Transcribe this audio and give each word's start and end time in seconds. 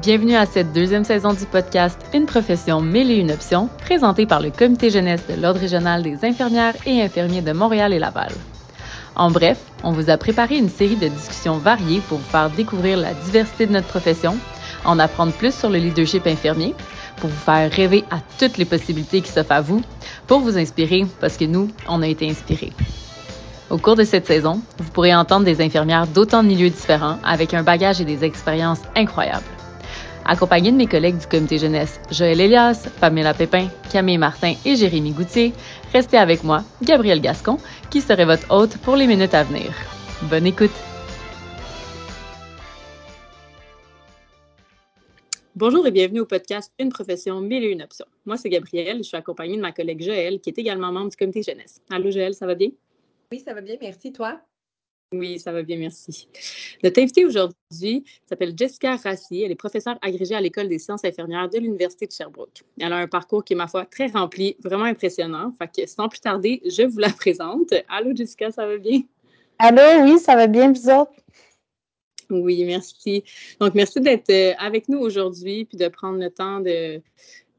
Bienvenue 0.00 0.36
à 0.36 0.46
cette 0.46 0.72
deuxième 0.72 1.04
saison 1.04 1.34
du 1.34 1.44
podcast 1.44 2.00
Une 2.14 2.24
profession 2.24 2.82
et 2.94 3.18
une 3.18 3.30
options, 3.30 3.68
présenté 3.78 4.24
par 4.24 4.40
le 4.40 4.50
Comité 4.50 4.88
jeunesse 4.88 5.26
de 5.28 5.38
l'Ordre 5.38 5.60
régional 5.60 6.02
des 6.02 6.24
infirmières 6.24 6.74
et 6.86 7.02
infirmiers 7.02 7.42
de 7.42 7.52
Montréal 7.52 7.92
et 7.92 7.98
Laval. 7.98 8.32
En 9.16 9.30
bref, 9.30 9.58
on 9.82 9.92
vous 9.92 10.08
a 10.08 10.16
préparé 10.16 10.56
une 10.56 10.70
série 10.70 10.96
de 10.96 11.08
discussions 11.08 11.58
variées 11.58 12.00
pour 12.08 12.18
vous 12.18 12.30
faire 12.30 12.48
découvrir 12.48 12.96
la 12.96 13.12
diversité 13.12 13.66
de 13.66 13.72
notre 13.72 13.86
profession, 13.86 14.38
en 14.86 14.98
apprendre 14.98 15.34
plus 15.34 15.54
sur 15.54 15.68
le 15.68 15.76
leadership 15.76 16.26
infirmier, 16.26 16.74
pour 17.18 17.28
vous 17.28 17.44
faire 17.44 17.70
rêver 17.70 18.04
à 18.10 18.20
toutes 18.38 18.56
les 18.56 18.64
possibilités 18.64 19.20
qui 19.20 19.30
s'offrent 19.30 19.52
à 19.52 19.60
vous, 19.60 19.82
pour 20.26 20.40
vous 20.40 20.56
inspirer, 20.56 21.04
parce 21.20 21.36
que 21.36 21.44
nous, 21.44 21.68
on 21.86 22.00
a 22.00 22.08
été 22.08 22.30
inspirés. 22.30 22.72
Au 23.68 23.76
cours 23.76 23.96
de 23.96 24.04
cette 24.04 24.26
saison, 24.26 24.62
vous 24.78 24.90
pourrez 24.90 25.14
entendre 25.14 25.44
des 25.44 25.60
infirmières 25.60 26.06
d'autant 26.06 26.42
de 26.42 26.48
milieux 26.48 26.70
différents 26.70 27.18
avec 27.22 27.52
un 27.52 27.62
bagage 27.62 28.00
et 28.00 28.06
des 28.06 28.24
expériences 28.24 28.80
incroyables. 28.96 29.44
Accompagné 30.24 30.70
de 30.70 30.76
mes 30.76 30.86
collègues 30.86 31.18
du 31.18 31.26
comité 31.26 31.58
jeunesse 31.58 32.00
Joël 32.10 32.40
Elias, 32.40 32.88
Pamela 33.00 33.34
Pépin, 33.34 33.68
Camille 33.92 34.18
Martin 34.18 34.54
et 34.64 34.76
Jérémy 34.76 35.10
Goutier, 35.10 35.52
restez 35.92 36.16
avec 36.16 36.44
moi, 36.44 36.62
Gabriel 36.80 37.20
Gascon, 37.20 37.58
qui 37.90 38.00
serait 38.00 38.24
votre 38.24 38.48
hôte 38.50 38.78
pour 38.78 38.94
les 38.94 39.08
minutes 39.08 39.34
à 39.34 39.42
venir. 39.42 39.72
Bonne 40.22 40.46
écoute! 40.46 40.70
Bonjour 45.56 45.86
et 45.86 45.90
bienvenue 45.90 46.20
au 46.20 46.26
podcast 46.26 46.72
Une 46.78 46.88
profession, 46.88 47.40
mille 47.40 47.64
et 47.64 47.70
une 47.70 47.82
options. 47.82 48.06
Moi, 48.24 48.36
c'est 48.36 48.48
Gabrielle, 48.48 48.98
je 48.98 49.02
suis 49.08 49.16
accompagnée 49.16 49.56
de 49.56 49.60
ma 49.60 49.72
collègue 49.72 50.02
Joël, 50.02 50.40
qui 50.40 50.50
est 50.50 50.58
également 50.58 50.92
membre 50.92 51.10
du 51.10 51.16
comité 51.16 51.42
jeunesse. 51.42 51.82
Allô 51.90 52.10
Joël, 52.10 52.32
ça 52.32 52.46
va 52.46 52.54
bien? 52.54 52.70
Oui, 53.32 53.40
ça 53.40 53.52
va 53.54 53.60
bien, 53.60 53.76
merci. 53.80 54.12
Toi? 54.12 54.40
Oui, 55.12 55.38
ça 55.38 55.52
va 55.52 55.62
bien, 55.62 55.76
merci. 55.76 56.28
Notre 56.82 57.00
invitée 57.00 57.26
aujourd'hui 57.26 58.04
s'appelle 58.26 58.54
Jessica 58.56 58.96
Rassi. 58.96 59.42
Elle 59.42 59.52
est 59.52 59.56
professeure 59.56 59.98
agrégée 60.00 60.34
à 60.34 60.40
l'École 60.40 60.68
des 60.68 60.78
sciences 60.78 61.04
infirmières 61.04 61.50
de 61.50 61.58
l'Université 61.58 62.06
de 62.06 62.12
Sherbrooke. 62.12 62.62
Elle 62.80 62.92
a 62.92 62.96
un 62.96 63.08
parcours 63.08 63.44
qui 63.44 63.52
est, 63.52 63.56
ma 63.56 63.68
foi, 63.68 63.84
très 63.84 64.06
rempli, 64.06 64.56
vraiment 64.62 64.84
impressionnant. 64.84 65.54
Fait 65.58 65.82
que 65.84 65.88
sans 65.88 66.08
plus 66.08 66.20
tarder, 66.20 66.62
je 66.64 66.82
vous 66.82 66.98
la 66.98 67.10
présente. 67.10 67.74
Allô, 67.88 68.14
Jessica, 68.14 68.50
ça 68.50 68.66
va 68.66 68.78
bien? 68.78 69.02
Allô, 69.58 70.04
oui, 70.04 70.18
ça 70.18 70.34
va 70.34 70.46
bien, 70.46 70.72
vous 70.72 70.88
autres? 70.88 71.12
Oui, 72.30 72.64
merci. 72.64 73.22
Donc, 73.60 73.74
merci 73.74 74.00
d'être 74.00 74.30
euh, 74.30 74.54
avec 74.58 74.88
nous 74.88 74.98
aujourd'hui 74.98 75.66
puis 75.66 75.76
de 75.76 75.88
prendre 75.88 76.18
le 76.18 76.30
temps 76.30 76.60
de, 76.60 77.02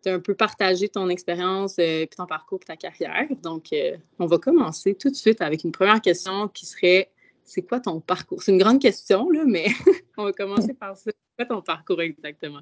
un 0.06 0.20
peu 0.20 0.34
partager 0.34 0.90
ton 0.90 1.10
expérience, 1.10 1.76
euh, 1.80 2.06
puis 2.06 2.18
ton 2.18 2.26
parcours, 2.26 2.60
puis 2.60 2.68
ta 2.68 2.76
carrière. 2.76 3.28
Donc, 3.42 3.72
euh, 3.74 3.96
on 4.20 4.26
va 4.26 4.38
commencer 4.38 4.96
tout 4.96 5.10
de 5.10 5.16
suite 5.16 5.42
avec 5.42 5.64
une 5.64 5.72
première 5.72 6.02
question 6.02 6.48
qui 6.48 6.66
serait 6.66 7.10
c'est 7.46 7.62
quoi 7.62 7.80
ton 7.80 8.00
parcours? 8.00 8.44
C'est 8.44 8.52
une 8.52 8.58
grande 8.58 8.82
question, 8.82 9.30
là, 9.30 9.44
mais 9.46 9.68
on 10.18 10.26
va 10.26 10.32
commencer 10.34 10.74
par 10.74 10.98
ça. 10.98 11.12
C'est 11.12 11.46
quoi 11.46 11.56
ton 11.56 11.62
parcours 11.62 12.02
exactement? 12.02 12.62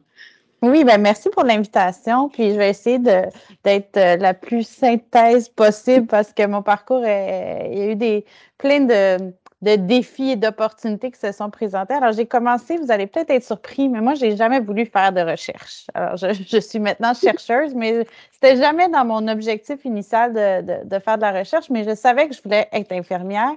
Oui, 0.64 0.84
ben 0.84 1.00
merci 1.02 1.30
pour 1.30 1.44
l'invitation. 1.44 2.30
Puis 2.30 2.52
je 2.52 2.56
vais 2.56 2.70
essayer 2.70 3.00
d'être 3.00 3.98
euh, 3.98 4.18
la 4.18 4.34
plus 4.36 4.68
synthèse 4.68 5.50
possible 5.50 6.06
parce 6.06 6.34
que 6.34 6.46
mon 6.46 6.62
parcours, 6.62 7.00
il 7.00 7.08
y 7.08 7.82
a 7.82 7.92
eu 7.92 7.96
des 7.96 8.26
plein 8.60 8.82
de, 8.82 9.34
de 9.62 9.76
défis 9.76 10.32
et 10.32 10.36
d'opportunités 10.36 11.12
qui 11.12 11.20
se 11.20 11.32
sont 11.32 11.50
présentés. 11.52 11.94
Alors, 11.94 12.14
j'ai 12.14 12.26
commencé, 12.26 12.78
vous 12.78 12.92
allez 12.92 13.06
peut-être 13.06 13.30
être 13.30 13.44
surpris, 13.44 13.90
mais 13.90 14.02
moi, 14.02 14.16
j'ai 14.16 14.36
jamais 14.36 14.60
voulu 14.60 14.86
faire 14.86 15.12
de 15.12 15.22
recherche. 15.22 15.86
Alors, 15.94 16.18
je, 16.18 16.60
suis 16.60 16.80
maintenant 16.80 17.14
chercheuse, 17.14 17.76
mais 17.76 18.06
c'était 18.32 18.58
jamais 18.58 18.90
dans 18.90 19.06
mon 19.06 19.28
objectif 19.28 19.86
initial 19.86 20.34
de, 20.34 20.84
de, 20.84 21.00
faire 21.00 21.18
de 21.18 21.22
la 21.22 21.32
recherche, 21.32 21.70
mais 21.70 21.84
je 21.84 21.96
savais 21.96 22.28
que 22.28 22.36
je 22.36 22.42
voulais 22.42 22.68
être 22.72 22.92
infirmière. 22.92 23.52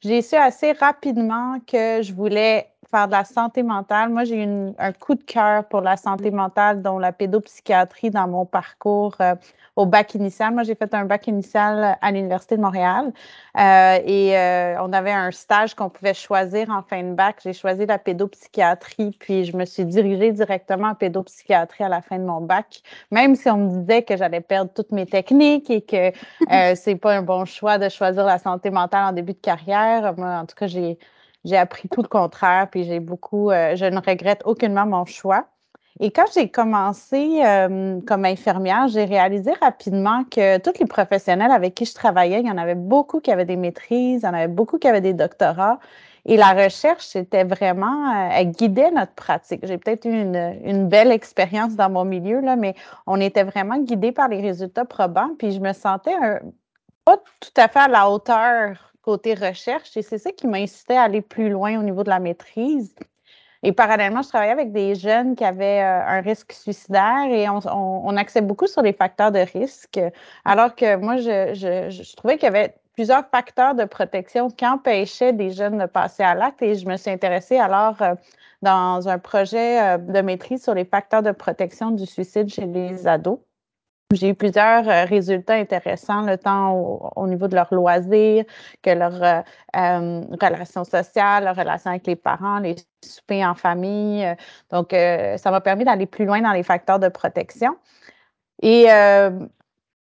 J'ai 0.00 0.22
su 0.22 0.34
assez 0.34 0.72
rapidement 0.72 1.58
que 1.66 2.00
je 2.00 2.14
voulais 2.14 2.66
faire 2.90 3.06
de 3.06 3.12
la 3.12 3.24
santé 3.24 3.62
mentale. 3.62 4.10
Moi, 4.10 4.24
j'ai 4.24 4.42
eu 4.42 4.72
un 4.78 4.92
coup 4.92 5.14
de 5.14 5.22
cœur 5.22 5.64
pour 5.64 5.80
la 5.80 5.96
santé 5.96 6.30
mentale, 6.30 6.82
dont 6.82 6.98
la 6.98 7.12
pédopsychiatrie 7.12 8.10
dans 8.10 8.28
mon 8.28 8.44
parcours 8.44 9.14
euh, 9.20 9.34
au 9.76 9.86
bac 9.86 10.14
initial. 10.14 10.52
Moi, 10.52 10.64
j'ai 10.64 10.74
fait 10.74 10.92
un 10.94 11.04
bac 11.04 11.26
initial 11.26 11.96
à 12.00 12.10
l'Université 12.10 12.56
de 12.56 12.62
Montréal 12.62 13.12
euh, 13.58 13.98
et 14.04 14.36
euh, 14.36 14.76
on 14.82 14.92
avait 14.92 15.12
un 15.12 15.30
stage 15.30 15.74
qu'on 15.74 15.88
pouvait 15.88 16.14
choisir 16.14 16.70
en 16.70 16.82
fin 16.82 17.02
de 17.02 17.14
bac. 17.14 17.40
J'ai 17.44 17.52
choisi 17.52 17.86
la 17.86 17.98
pédopsychiatrie, 17.98 19.16
puis 19.18 19.44
je 19.44 19.56
me 19.56 19.64
suis 19.64 19.84
dirigée 19.84 20.32
directement 20.32 20.88
en 20.88 20.94
pédopsychiatrie 20.94 21.84
à 21.84 21.88
la 21.88 22.02
fin 22.02 22.18
de 22.18 22.24
mon 22.24 22.40
bac, 22.40 22.82
même 23.10 23.36
si 23.36 23.48
on 23.48 23.56
me 23.56 23.80
disait 23.80 24.02
que 24.02 24.16
j'allais 24.16 24.40
perdre 24.40 24.72
toutes 24.74 24.92
mes 24.92 25.06
techniques 25.06 25.70
et 25.70 25.82
que 25.82 26.12
c'est 26.74 26.96
pas 26.96 27.14
un 27.14 27.22
bon 27.22 27.44
choix 27.44 27.78
de 27.78 27.88
choisir 27.88 28.24
la 28.24 28.38
santé 28.38 28.70
mentale 28.70 29.04
en 29.06 29.12
début 29.12 29.32
de 29.32 29.38
carrière. 29.38 30.14
Moi, 30.16 30.28
en 30.28 30.46
tout 30.46 30.56
cas, 30.56 30.66
j'ai 30.66 30.98
j'ai 31.44 31.56
appris 31.56 31.88
tout 31.88 32.02
le 32.02 32.08
contraire, 32.08 32.68
puis 32.70 32.84
j'ai 32.84 33.00
beaucoup, 33.00 33.50
euh, 33.50 33.76
je 33.76 33.86
ne 33.86 33.98
regrette 33.98 34.42
aucunement 34.44 34.86
mon 34.86 35.04
choix. 35.04 35.46
Et 35.98 36.10
quand 36.10 36.26
j'ai 36.32 36.48
commencé 36.48 37.42
euh, 37.44 38.00
comme 38.06 38.24
infirmière, 38.24 38.88
j'ai 38.88 39.04
réalisé 39.04 39.52
rapidement 39.60 40.24
que 40.24 40.58
tous 40.58 40.78
les 40.78 40.86
professionnels 40.86 41.50
avec 41.50 41.74
qui 41.74 41.84
je 41.84 41.94
travaillais, 41.94 42.40
il 42.40 42.46
y 42.46 42.50
en 42.50 42.58
avait 42.58 42.74
beaucoup 42.74 43.20
qui 43.20 43.30
avaient 43.30 43.44
des 43.44 43.56
maîtrises, 43.56 44.22
il 44.22 44.26
y 44.26 44.28
en 44.28 44.34
avait 44.34 44.48
beaucoup 44.48 44.78
qui 44.78 44.88
avaient 44.88 45.00
des 45.00 45.12
doctorats. 45.12 45.78
Et 46.26 46.36
la 46.36 46.52
recherche, 46.52 47.04
c'était 47.06 47.44
vraiment, 47.44 48.14
euh, 48.14 48.28
elle 48.32 48.50
guidait 48.52 48.90
notre 48.90 49.12
pratique. 49.12 49.66
J'ai 49.66 49.78
peut-être 49.78 50.06
eu 50.06 50.12
une, 50.12 50.88
belle 50.88 51.10
expérience 51.12 51.74
dans 51.76 51.90
mon 51.90 52.04
milieu, 52.04 52.40
là, 52.40 52.56
mais 52.56 52.74
on 53.06 53.20
était 53.20 53.44
vraiment 53.44 53.78
guidé 53.78 54.12
par 54.12 54.28
les 54.28 54.40
résultats 54.40 54.84
probants. 54.84 55.30
Puis 55.38 55.52
je 55.52 55.60
me 55.60 55.72
sentais 55.72 56.14
pas 57.04 57.16
tout 57.40 57.50
à 57.56 57.68
fait 57.68 57.78
à 57.78 57.88
la 57.88 58.08
hauteur 58.10 58.89
côté 59.10 59.34
recherche. 59.34 59.96
Et 59.96 60.02
c'est 60.02 60.18
ça 60.18 60.30
qui 60.30 60.46
m'a 60.46 60.58
incité 60.58 60.96
à 60.96 61.02
aller 61.02 61.22
plus 61.22 61.48
loin 61.50 61.78
au 61.80 61.82
niveau 61.82 62.04
de 62.04 62.10
la 62.10 62.20
maîtrise. 62.20 62.94
Et 63.62 63.72
parallèlement, 63.72 64.22
je 64.22 64.28
travaillais 64.28 64.52
avec 64.52 64.72
des 64.72 64.94
jeunes 64.94 65.34
qui 65.36 65.44
avaient 65.44 65.82
euh, 65.82 66.16
un 66.16 66.20
risque 66.20 66.52
suicidaire 66.52 67.26
et 67.28 67.48
on, 67.48 67.58
on, 67.66 68.02
on, 68.08 68.16
axait 68.16 68.40
beaucoup 68.40 68.66
sur 68.66 68.82
les 68.82 68.94
facteurs 68.94 69.32
de 69.32 69.40
risque, 69.40 70.00
alors 70.44 70.74
que 70.74 70.96
moi, 70.96 71.16
je, 71.18 71.52
je, 71.54 71.90
je 71.90 72.16
trouvais 72.16 72.36
qu'il 72.38 72.44
y 72.44 72.54
avait 72.56 72.74
plusieurs 72.94 73.26
facteurs 73.28 73.74
de 73.74 73.84
protection 73.84 74.48
qui 74.48 74.66
empêchaient 74.66 75.34
des 75.34 75.50
jeunes 75.50 75.78
de 75.78 75.86
passer 75.86 76.22
à 76.22 76.34
l'acte 76.34 76.62
et 76.62 76.74
je 76.74 76.86
me 76.86 76.96
suis 76.96 77.10
intéressée 77.10 77.58
alors 77.58 78.00
euh, 78.00 78.14
dans 78.62 79.08
un 79.08 79.18
projet 79.18 79.82
euh, 79.82 79.98
de 79.98 80.20
maîtrise 80.22 80.62
sur 80.62 80.74
les 80.74 80.84
facteurs 80.84 81.22
de 81.22 81.32
protection 81.32 81.90
du 81.90 82.06
suicide 82.06 82.48
chez 82.48 82.66
les 82.66 83.06
ados. 83.06 83.40
J'ai 84.12 84.30
eu 84.30 84.34
plusieurs 84.34 84.88
euh, 84.88 85.04
résultats 85.04 85.54
intéressants, 85.54 86.22
le 86.22 86.36
temps 86.36 86.72
au, 86.74 87.10
au, 87.14 87.26
niveau 87.28 87.46
de 87.46 87.54
leur 87.54 87.72
loisirs, 87.72 88.44
que 88.82 88.90
leurs 88.90 89.22
euh, 89.22 89.40
euh, 89.76 90.22
relations 90.40 90.82
sociales, 90.84 91.44
leurs 91.44 91.54
relations 91.54 91.90
avec 91.90 92.06
les 92.08 92.16
parents, 92.16 92.58
les 92.58 92.74
soupers 93.04 93.44
en 93.44 93.54
famille. 93.54 94.26
Donc, 94.70 94.92
euh, 94.92 95.36
ça 95.36 95.52
m'a 95.52 95.60
permis 95.60 95.84
d'aller 95.84 96.06
plus 96.06 96.24
loin 96.24 96.40
dans 96.40 96.52
les 96.52 96.64
facteurs 96.64 96.98
de 96.98 97.08
protection. 97.08 97.76
Et 98.62 98.90
euh, 98.90 99.30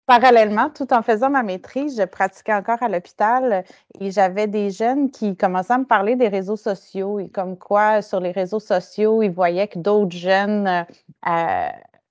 parallèlement, 0.06 0.70
tout 0.70 0.92
en 0.92 1.02
faisant 1.02 1.30
ma 1.30 1.42
maîtrise, 1.42 1.98
je 1.98 2.04
pratiquais 2.04 2.54
encore 2.54 2.82
à 2.82 2.88
l'hôpital 2.88 3.64
et 4.00 4.10
j'avais 4.10 4.46
des 4.46 4.70
jeunes 4.70 5.10
qui 5.10 5.36
commençaient 5.36 5.74
à 5.74 5.78
me 5.78 5.84
parler 5.84 6.16
des 6.16 6.28
réseaux 6.28 6.56
sociaux 6.56 7.18
et 7.18 7.28
comme 7.28 7.58
quoi 7.58 8.02
sur 8.02 8.20
les 8.20 8.30
réseaux 8.30 8.60
sociaux, 8.60 9.22
ils 9.22 9.30
voyaient 9.30 9.68
que 9.68 9.78
d'autres 9.78 10.16
jeunes 10.16 10.86
euh, 11.26 11.68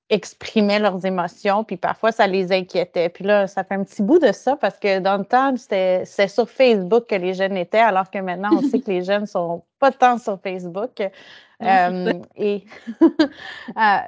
exprimaient 0.10 0.80
leurs 0.80 1.04
émotions, 1.06 1.64
puis 1.64 1.78
parfois 1.78 2.12
ça 2.12 2.28
les 2.28 2.52
inquiétait. 2.52 3.10
Puis 3.10 3.24
là, 3.24 3.48
ça 3.48 3.64
fait 3.64 3.76
un 3.76 3.84
petit 3.84 4.04
bout 4.04 4.20
de 4.20 4.32
ça 4.32 4.56
parce 4.56 4.78
que 4.78 5.00
dans 5.00 5.18
le 5.18 5.26
temps, 5.26 5.56
c'était 5.58 6.06
sur 6.06 6.50
Facebook 6.50 7.08
que 7.08 7.16
les 7.16 7.34
jeunes 7.34 7.58
étaient, 7.58 7.80
alors 7.80 8.12
que 8.12 8.20
maintenant, 8.20 8.50
on 8.54 8.62
sait 8.62 8.80
que 8.80 8.92
les 8.92 9.04
jeunes 9.04 9.26
sont 9.26 9.64
pas 9.80 9.92
tant 9.92 10.18
sur 10.18 10.40
Facebook. 10.42 11.02
Euh, 11.62 12.12
et, 12.36 12.66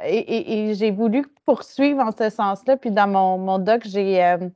et, 0.06 0.18
et, 0.18 0.70
et 0.70 0.74
j'ai 0.74 0.92
voulu 0.92 1.26
poursuivre 1.46 2.02
en 2.02 2.12
ce 2.12 2.30
sens-là. 2.30 2.76
Puis 2.76 2.92
dans 2.92 3.08
mon, 3.08 3.38
mon 3.38 3.58
doc, 3.58 3.84
j'ai 3.86 4.22
euh, 4.22 4.50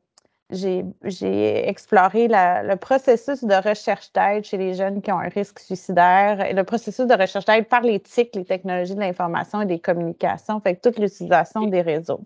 j'ai 0.52 1.70
exploré 1.70 2.28
la, 2.28 2.64
le 2.64 2.76
processus 2.76 3.44
de 3.44 3.56
recherche 3.56 4.12
d'aide 4.14 4.44
chez 4.44 4.58
les 4.58 4.74
jeunes 4.74 5.02
qui 5.02 5.12
ont 5.12 5.20
un 5.20 5.30
risque 5.30 5.60
suicidaire 5.60 6.46
et 6.46 6.54
le 6.54 6.64
processus 6.64 7.08
de 7.08 7.14
recherche 7.14 7.46
d'aide 7.46 7.68
par 7.68 7.82
l'éthique, 7.82 8.36
les 8.36 8.46
technologies 8.46 8.96
de 8.96 9.00
l'information 9.00 9.62
et 9.62 9.66
des 9.66 9.80
communications, 9.80 10.60
fait 10.60 10.76
que 10.76 10.82
toute 10.82 11.00
l'utilisation 11.00 11.68
des 11.68 11.82
réseaux. 11.82 12.22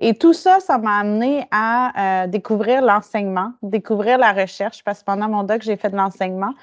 Et 0.00 0.14
tout 0.14 0.32
ça, 0.32 0.60
ça 0.60 0.78
m'a 0.78 0.98
amené 0.98 1.44
à 1.50 2.24
euh, 2.24 2.26
découvrir 2.28 2.82
l'enseignement, 2.82 3.52
découvrir 3.62 4.18
la 4.18 4.32
recherche, 4.32 4.84
parce 4.84 5.00
que 5.00 5.06
pendant 5.06 5.28
mon 5.28 5.42
doc, 5.42 5.62
j'ai 5.62 5.76
fait 5.76 5.90
de 5.90 5.96
l'enseignement. 5.96 6.54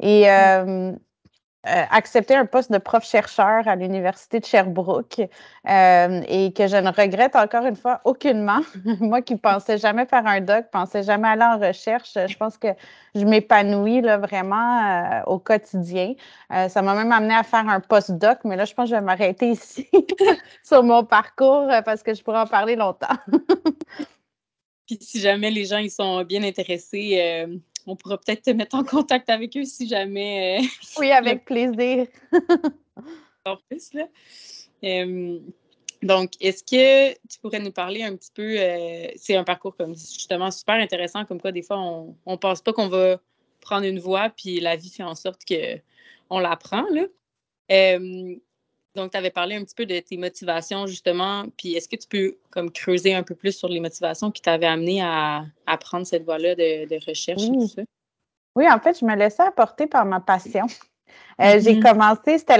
Et 0.00 0.30
euh, 0.30 0.92
euh, 1.66 1.82
accepté 1.90 2.34
un 2.34 2.44
poste 2.44 2.70
de 2.70 2.76
prof-chercheur 2.76 3.66
à 3.66 3.74
l'Université 3.74 4.38
de 4.38 4.44
Sherbrooke 4.44 5.20
euh, 5.20 6.20
et 6.28 6.52
que 6.52 6.66
je 6.66 6.76
ne 6.76 6.90
regrette 6.90 7.36
encore 7.36 7.64
une 7.64 7.76
fois 7.76 8.02
aucunement. 8.04 8.60
Moi 9.00 9.22
qui 9.22 9.36
pensais 9.36 9.78
jamais 9.78 10.04
faire 10.04 10.26
un 10.26 10.42
doc, 10.42 10.66
pensais 10.70 11.02
jamais 11.02 11.28
aller 11.28 11.42
en 11.42 11.58
recherche, 11.58 12.12
je 12.14 12.36
pense 12.36 12.58
que 12.58 12.68
je 13.14 13.24
m'épanouis 13.24 14.02
là, 14.02 14.18
vraiment 14.18 14.82
euh, 14.84 15.22
au 15.26 15.38
quotidien. 15.38 16.14
Euh, 16.52 16.68
ça 16.68 16.82
m'a 16.82 16.94
même 16.94 17.12
amené 17.12 17.34
à 17.34 17.42
faire 17.42 17.66
un 17.66 17.80
post-doc, 17.80 18.40
mais 18.44 18.56
là, 18.56 18.66
je 18.66 18.74
pense 18.74 18.90
que 18.90 18.90
je 18.90 18.96
vais 18.96 19.06
m'arrêter 19.06 19.50
ici 19.50 19.88
sur 20.62 20.82
mon 20.82 21.02
parcours 21.04 21.68
parce 21.86 22.02
que 22.02 22.12
je 22.12 22.22
pourrais 22.22 22.40
en 22.40 22.46
parler 22.46 22.76
longtemps. 22.76 23.16
Puis 24.86 24.98
si 25.00 25.18
jamais 25.18 25.50
les 25.50 25.64
gens 25.64 25.78
ils 25.78 25.90
sont 25.90 26.24
bien 26.24 26.42
intéressés, 26.42 27.46
on 27.86 27.96
pourra 27.96 28.18
peut-être 28.18 28.42
te 28.42 28.50
mettre 28.50 28.76
en 28.76 28.84
contact 28.84 29.30
avec 29.30 29.56
eux 29.56 29.64
si 29.64 29.88
jamais. 29.88 30.60
Euh, 30.60 30.66
oui, 30.98 31.10
avec 31.12 31.44
plaisir. 31.44 32.06
encore 33.44 33.62
plus. 33.68 33.92
Là. 33.92 34.06
donc, 36.02 36.32
est-ce 36.40 36.62
que 36.62 37.12
tu 37.28 37.38
pourrais 37.40 37.60
nous 37.60 37.72
parler 37.72 38.02
un 38.02 38.16
petit 38.16 38.30
peu, 38.32 38.56
c'est 39.16 39.36
un 39.36 39.44
parcours 39.44 39.76
comme 39.76 39.94
justement 39.94 40.50
super 40.50 40.76
intéressant, 40.76 41.24
comme 41.24 41.40
quoi 41.40 41.52
des 41.52 41.62
fois 41.62 41.78
on 41.78 42.16
ne 42.26 42.36
pense 42.36 42.62
pas 42.62 42.72
qu'on 42.72 42.88
va 42.88 43.20
prendre 43.60 43.86
une 43.86 43.98
voie, 43.98 44.30
puis 44.30 44.60
la 44.60 44.76
vie 44.76 44.90
fait 44.90 45.02
en 45.02 45.14
sorte 45.14 45.42
qu'on 45.46 46.38
la 46.38 46.56
prend. 46.56 46.86
Là. 46.90 47.06
Donc, 48.94 49.10
tu 49.10 49.16
avais 49.16 49.30
parlé 49.30 49.56
un 49.56 49.64
petit 49.64 49.74
peu 49.74 49.86
de 49.86 49.98
tes 49.98 50.16
motivations, 50.16 50.86
justement. 50.86 51.44
Puis, 51.56 51.74
est-ce 51.74 51.88
que 51.88 51.96
tu 51.96 52.06
peux 52.08 52.36
comme 52.50 52.70
creuser 52.70 53.14
un 53.14 53.22
peu 53.22 53.34
plus 53.34 53.52
sur 53.52 53.68
les 53.68 53.80
motivations 53.80 54.30
qui 54.30 54.40
t'avaient 54.40 54.66
amené 54.66 55.02
à, 55.02 55.44
prendre 55.80 56.06
cette 56.06 56.24
voie-là 56.24 56.54
de, 56.54 57.06
recherche 57.06 57.42
oui. 57.42 57.48
et 57.48 57.58
tout 57.58 57.68
ça? 57.68 57.82
Oui, 58.56 58.70
en 58.70 58.78
fait, 58.78 58.98
je 59.00 59.04
me 59.04 59.16
laissais 59.16 59.42
apporter 59.42 59.86
par 59.86 60.04
ma 60.04 60.20
passion. 60.20 60.66
Euh, 61.40 61.58
j'ai 61.60 61.74
mm-hmm. 61.74 61.82
commencé, 61.82 62.38
c'était 62.38 62.58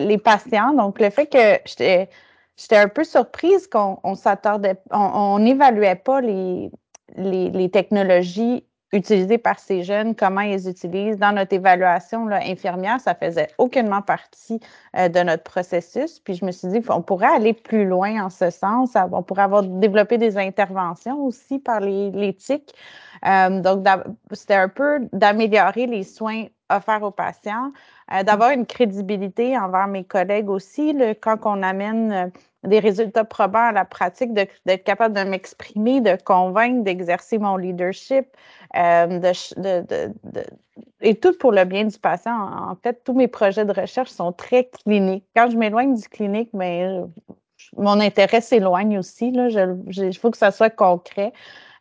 les 0.00 0.18
patients. 0.18 0.72
Donc, 0.72 1.00
le 1.00 1.10
fait 1.10 1.26
que 1.26 1.60
j'étais 1.64 2.76
un 2.76 2.88
peu 2.88 3.04
surprise 3.04 3.68
qu'on 3.68 4.14
s'attendait, 4.16 4.76
on 4.90 5.38
n'évaluait 5.38 5.96
pas 5.96 6.20
les, 6.20 6.70
les, 7.16 7.50
les, 7.50 7.70
technologies 7.70 8.64
utilisés 8.92 9.38
par 9.38 9.58
ces 9.58 9.82
jeunes, 9.82 10.14
comment 10.14 10.42
ils 10.42 10.68
utilisent. 10.68 11.18
Dans 11.18 11.32
notre 11.32 11.54
évaluation 11.54 12.26
là, 12.26 12.40
infirmière, 12.44 13.00
ça 13.00 13.14
faisait 13.14 13.48
aucunement 13.58 14.02
partie 14.02 14.60
euh, 14.96 15.08
de 15.08 15.20
notre 15.20 15.42
processus. 15.42 16.20
Puis 16.20 16.34
je 16.34 16.44
me 16.44 16.52
suis 16.52 16.68
dit 16.68 16.82
qu'on 16.82 17.02
pourrait 17.02 17.34
aller 17.34 17.54
plus 17.54 17.86
loin 17.86 18.24
en 18.24 18.30
ce 18.30 18.50
sens. 18.50 18.90
On 19.12 19.22
pourrait 19.22 19.42
avoir 19.42 19.62
développé 19.62 20.18
des 20.18 20.36
interventions 20.36 21.24
aussi 21.24 21.58
par 21.58 21.80
l'éthique. 21.80 22.74
Euh, 23.26 23.60
donc, 23.60 23.86
c'était 24.32 24.54
un 24.54 24.68
peu 24.68 25.00
d'améliorer 25.12 25.86
les 25.86 26.02
soins 26.02 26.46
offerts 26.68 27.02
aux 27.02 27.10
patients, 27.10 27.72
euh, 28.12 28.22
d'avoir 28.22 28.50
une 28.50 28.66
crédibilité 28.66 29.56
envers 29.58 29.86
mes 29.86 30.04
collègues 30.04 30.50
aussi. 30.50 30.94
quand 31.20 31.38
on 31.44 31.62
amène 31.62 32.30
des 32.64 32.78
résultats 32.78 33.24
probants 33.24 33.68
à 33.68 33.72
la 33.72 33.84
pratique, 33.84 34.32
d'être 34.32 34.84
capable 34.84 35.14
de 35.14 35.24
m'exprimer, 35.24 36.00
de 36.00 36.16
convaincre, 36.22 36.84
d'exercer 36.84 37.38
mon 37.38 37.56
leadership, 37.56 38.26
euh, 38.76 39.18
de, 39.18 40.12
et 41.00 41.14
tout 41.16 41.36
pour 41.38 41.52
le 41.52 41.64
bien 41.64 41.84
du 41.84 41.98
patient. 41.98 42.32
En 42.32 42.76
fait, 42.82 43.02
tous 43.04 43.14
mes 43.14 43.28
projets 43.28 43.64
de 43.64 43.72
recherche 43.72 44.10
sont 44.10 44.32
très 44.32 44.64
cliniques. 44.64 45.24
Quand 45.34 45.50
je 45.50 45.56
m'éloigne 45.56 45.94
du 45.94 46.08
clinique, 46.08 46.50
mais 46.52 47.00
mon 47.76 48.00
intérêt 48.00 48.40
s'éloigne 48.40 48.98
aussi. 48.98 49.32
Il 49.32 50.18
faut 50.18 50.30
que 50.30 50.38
ça 50.38 50.50
soit 50.50 50.70
concret. 50.70 51.32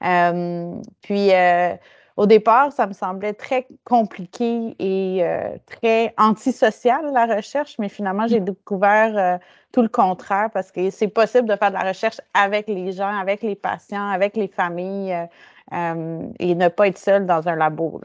Euh, 0.04 0.74
puis, 1.02 1.32
euh, 1.32 1.76
au 2.18 2.26
départ, 2.26 2.74
ça 2.74 2.88
me 2.88 2.94
semblait 2.94 3.34
très 3.34 3.68
compliqué 3.86 4.76
et 4.80 5.24
euh, 5.24 5.58
très 5.66 6.14
antisocial, 6.18 7.12
la 7.14 7.26
recherche, 7.36 7.78
mais 7.80 7.90
finalement, 7.90 8.28
j'ai 8.28 8.42
découvert 8.42 9.18
euh, 9.18 9.38
tout 9.72 9.82
le 9.82 9.88
contraire 9.88 10.50
parce 10.54 10.72
que 10.72 10.90
c'est 10.90 11.08
possible 11.08 11.48
de 11.48 11.56
faire 11.56 11.70
de 11.70 11.76
la 11.76 11.88
recherche 11.88 12.20
avec 12.34 12.68
les 12.68 12.92
gens, 12.92 13.18
avec 13.18 13.42
les 13.44 13.56
patients, 13.56 14.10
avec 14.10 14.36
les 14.36 14.50
familles 14.50 15.28
euh, 15.74 16.28
et 16.40 16.56
ne 16.56 16.68
pas 16.68 16.88
être 16.88 16.98
seul 16.98 17.26
dans 17.26 17.48
un 17.48 17.56
labo. 17.56 18.02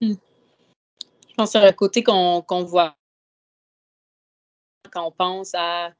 Hmm. 0.00 0.14
Je 1.28 1.34
pense 1.36 1.52
que 1.52 1.58
c'est 1.60 1.66
un 1.66 1.72
côté 1.72 2.02
qu'on 2.02 2.42
voit 2.64 2.96
quand 4.90 5.06
on 5.06 5.12
pense 5.12 5.52
à 5.54 5.90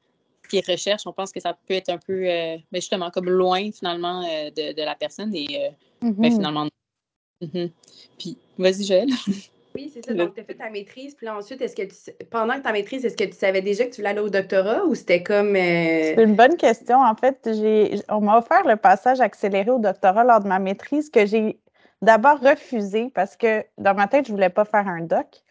les 0.51 0.61
recherches, 0.61 1.07
on 1.07 1.13
pense 1.13 1.31
que 1.31 1.39
ça 1.39 1.53
peut 1.53 1.73
être 1.73 1.89
un 1.89 1.97
peu, 1.97 2.21
mais 2.21 2.63
justement, 2.73 3.09
comme 3.09 3.29
loin 3.29 3.71
finalement 3.71 4.21
de, 4.21 4.83
la 4.83 4.95
personne. 4.95 5.33
Et 5.33 5.71
mais 6.05 6.11
ben, 6.11 6.29
mm-hmm. 6.29 6.35
finalement, 6.35 6.67
mm-hmm. 7.41 7.71
Puis, 8.17 8.37
vas-y, 8.57 8.83
Joël. 8.83 9.09
Oui, 9.75 9.91
c'est 9.93 10.05
ça. 10.05 10.13
Donc, 10.13 10.33
tu 10.33 10.39
as 10.39 10.43
fait 10.45 10.55
ta 10.55 10.69
maîtrise. 10.69 11.15
Puis 11.15 11.25
là, 11.25 11.37
ensuite, 11.37 11.61
est-ce 11.61 11.75
que 11.75 11.81
tu, 11.83 12.25
pendant 12.27 12.53
que 12.53 12.61
ta 12.61 12.71
maîtrise, 12.71 13.03
est-ce 13.03 13.17
que 13.17 13.25
tu 13.25 13.33
savais 13.33 13.61
déjà 13.61 13.83
que 13.83 13.89
tu 13.89 13.97
voulais 13.97 14.11
aller 14.11 14.21
au 14.21 14.29
doctorat 14.29 14.85
ou 14.85 14.95
c'était 14.95 15.21
comme. 15.21 15.55
Euh, 15.55 16.13
c'est 16.15 16.23
une 16.23 16.35
bonne 16.35 16.55
question. 16.55 17.01
En 17.01 17.15
fait, 17.15 17.37
j'ai, 17.45 17.99
on 18.07 18.21
m'a 18.21 18.37
offert 18.37 18.65
le 18.65 18.77
passage 18.77 19.19
accéléré 19.19 19.69
au 19.69 19.79
doctorat 19.79 20.23
lors 20.23 20.39
de 20.39 20.47
ma 20.47 20.59
maîtrise 20.59 21.09
que 21.09 21.25
j'ai 21.25 21.59
d'abord 22.01 22.39
refusé 22.39 23.11
parce 23.13 23.35
que 23.35 23.65
dans 23.77 23.93
ma 23.93 24.07
tête, 24.07 24.27
je 24.27 24.31
ne 24.31 24.37
voulais 24.37 24.49
pas 24.49 24.63
faire 24.63 24.87
un 24.87 25.01
doc. 25.01 25.43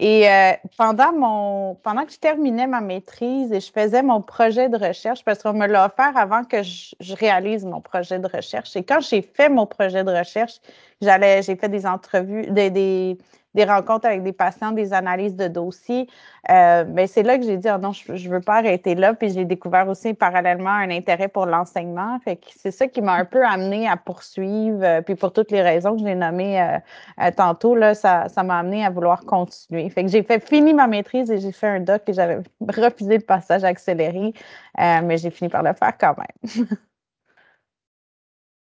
Et 0.00 0.28
euh, 0.28 0.52
pendant 0.76 1.12
mon 1.12 1.76
pendant 1.76 2.04
que 2.04 2.12
je 2.12 2.18
terminais 2.18 2.66
ma 2.66 2.80
maîtrise 2.80 3.52
et 3.52 3.60
je 3.60 3.70
faisais 3.70 4.02
mon 4.02 4.22
projet 4.22 4.68
de 4.68 4.76
recherche, 4.76 5.24
parce 5.24 5.42
qu'on 5.42 5.52
me 5.52 5.66
l'a 5.66 5.86
offert 5.86 6.16
avant 6.16 6.42
que 6.44 6.62
je, 6.64 7.14
réalise 7.14 7.64
mon 7.64 7.80
projet 7.80 8.18
de 8.18 8.26
recherche. 8.26 8.74
Et 8.74 8.82
quand 8.82 9.00
j'ai 9.00 9.22
fait 9.22 9.48
mon 9.48 9.66
projet 9.66 10.02
de 10.02 10.10
recherche, 10.10 10.60
j'allais, 11.00 11.42
j'ai 11.42 11.54
fait 11.54 11.68
des 11.68 11.86
entrevues, 11.86 12.50
des, 12.50 12.70
des, 12.70 13.18
des 13.54 13.64
rencontres 13.64 14.06
avec 14.06 14.22
des 14.22 14.32
patients, 14.32 14.72
des 14.72 14.92
analyses 14.92 15.36
de 15.36 15.48
dossiers. 15.48 16.08
Euh, 16.50 16.84
ben, 16.84 17.06
c'est 17.06 17.22
là 17.22 17.38
que 17.38 17.44
j'ai 17.44 17.56
dit, 17.56 17.68
oh 17.74 17.78
non, 17.78 17.92
je 17.92 18.12
ne 18.12 18.28
veux 18.28 18.40
pas 18.40 18.56
arrêter 18.56 18.94
là. 18.94 19.14
Puis 19.14 19.30
j'ai 19.30 19.44
découvert 19.44 19.88
aussi 19.88 20.14
parallèlement 20.14 20.70
un 20.70 20.90
intérêt 20.90 21.28
pour 21.28 21.46
l'enseignement. 21.46 22.18
C'est 22.56 22.70
ça 22.70 22.88
qui 22.88 23.00
m'a 23.00 23.14
un 23.14 23.24
peu 23.24 23.44
amené 23.44 23.88
à 23.88 23.96
poursuivre. 23.96 24.82
Euh, 24.82 25.00
puis 25.00 25.14
pour 25.14 25.32
toutes 25.32 25.50
les 25.50 25.62
raisons 25.62 25.96
que 25.96 26.02
j'ai 26.02 26.14
nommées 26.14 26.60
euh, 26.60 27.30
tantôt, 27.36 27.74
là, 27.74 27.94
ça, 27.94 28.28
m'a 28.44 28.58
amené 28.58 28.84
à 28.84 28.90
vouloir 28.90 29.24
continuer. 29.24 29.88
Fait 29.90 30.02
que 30.02 30.10
j'ai 30.10 30.22
fait 30.22 30.46
fini 30.46 30.74
ma 30.74 30.86
maîtrise 30.86 31.30
et 31.30 31.38
j'ai 31.38 31.52
fait 31.52 31.68
un 31.68 31.80
doc 31.80 32.02
et 32.08 32.12
j'avais 32.12 32.38
refusé 32.60 33.18
le 33.18 33.24
passage 33.24 33.64
accéléré, 33.64 34.32
mais 34.76 35.16
j'ai 35.16 35.30
fini 35.30 35.48
par 35.48 35.62
le 35.62 35.72
faire 35.72 35.96
quand 35.98 36.14
même. 36.18 36.66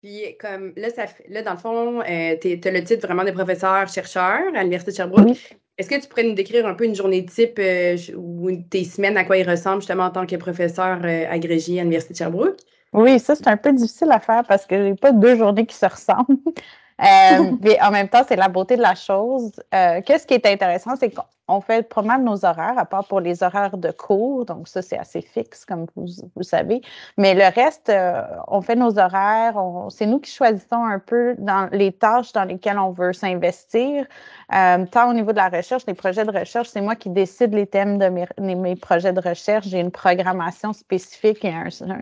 Puis, 0.02 0.36
comme 0.40 0.74
là, 0.78 0.90
ça 0.90 1.06
là 1.30 1.44
dans 1.44 1.52
le 1.52 1.58
fond, 1.58 2.02
euh, 2.02 2.36
tu 2.42 2.68
as 2.68 2.72
le 2.72 2.84
titre 2.84 3.06
vraiment 3.06 3.24
de 3.24 3.30
professeur-chercheur 3.30 4.40
à 4.56 4.64
l'Université 4.64 4.92
de 4.92 4.96
Sherbrooke. 4.98 5.38
Est-ce 5.78 5.90
que 5.90 6.02
tu 6.02 6.08
pourrais 6.08 6.24
nous 6.24 6.34
décrire 6.34 6.66
un 6.66 6.74
peu 6.74 6.86
une 6.86 6.96
journée 6.96 7.24
type 7.24 7.60
euh, 7.60 7.96
ou 8.18 8.50
tes 8.70 8.84
semaines, 8.84 9.16
à 9.16 9.24
quoi 9.24 9.38
ils 9.38 9.48
ressemblent 9.48 9.82
justement 9.82 10.06
en 10.06 10.10
tant 10.10 10.26
que 10.26 10.36
professeur 10.38 11.00
euh, 11.04 11.26
agrégé 11.30 11.80
à 11.80 11.84
l'Université 11.84 12.14
de 12.14 12.18
Sherbrooke? 12.18 12.58
Oui, 12.94 13.20
ça, 13.20 13.36
c'est 13.36 13.48
un 13.48 13.58
peu 13.58 13.72
difficile 13.74 14.12
à 14.12 14.20
faire 14.20 14.44
parce 14.48 14.66
que 14.66 14.88
j'ai 14.88 14.96
pas 14.96 15.12
deux 15.12 15.38
journées 15.38 15.68
qui 15.68 15.76
se 15.76 15.86
ressemblent. 15.86 16.38
mais 17.62 17.82
en 17.82 17.90
même 17.90 18.10
temps, 18.10 18.24
c'est 18.28 18.36
la 18.36 18.48
beauté 18.48 18.76
de 18.76 18.82
la 18.82 18.94
chose. 18.94 19.52
Qu'est-ce 19.72 20.28
qui 20.28 20.36
est 20.36 20.46
intéressant, 20.46 20.92
c'est 21.00 21.12
on 21.52 21.62
fait 21.62 21.88
pas 21.88 22.02
mal 22.02 22.24
nos 22.24 22.46
horaires, 22.46 22.78
à 22.78 22.86
part 22.86 23.06
pour 23.06 23.20
les 23.20 23.44
horaires 23.44 23.78
de 23.78 23.92
cours. 23.92 24.46
Donc, 24.46 24.68
ça, 24.68 24.82
c'est 24.82 24.98
assez 24.98 25.22
fixe, 25.22 25.66
comme 25.66 25.86
vous, 25.96 26.06
vous, 26.36 26.44
savez. 26.44 26.82
Mais 27.18 27.34
le 27.34 27.54
reste, 27.54 27.90
euh, 27.90 28.24
on 28.48 28.62
fait 28.62 28.76
nos 28.76 28.98
horaires. 28.98 29.62
C'est 29.90 30.06
nous 30.06 30.20
qui 30.20 30.32
choisissons 30.32 30.84
un 30.84 31.00
peu 31.00 31.36
dans 31.38 31.68
les 31.72 31.92
tâches 31.92 32.32
dans 32.32 32.46
lesquelles 32.46 32.80
on 32.80 32.92
veut 32.92 33.14
s'investir. 33.14 34.06
Euh, 34.54 34.86
tant 34.90 35.10
au 35.10 35.14
niveau 35.14 35.32
de 35.32 35.38
la 35.38 35.50
recherche, 35.50 35.84
les 35.88 35.94
projets 35.94 36.26
de 36.26 36.32
recherche, 36.32 36.70
c'est 36.70 36.82
moi 36.82 36.96
qui 36.96 37.10
décide 37.10 37.54
les 37.54 37.68
thèmes 37.68 37.98
de 37.98 38.08
mes, 38.08 38.56
mes 38.56 38.76
projets 38.76 39.14
de 39.14 39.22
recherche. 39.22 39.68
J'ai 39.68 39.80
une 39.80 39.92
programmation 39.92 40.74
spécifique 40.74 41.44
et 41.44 41.54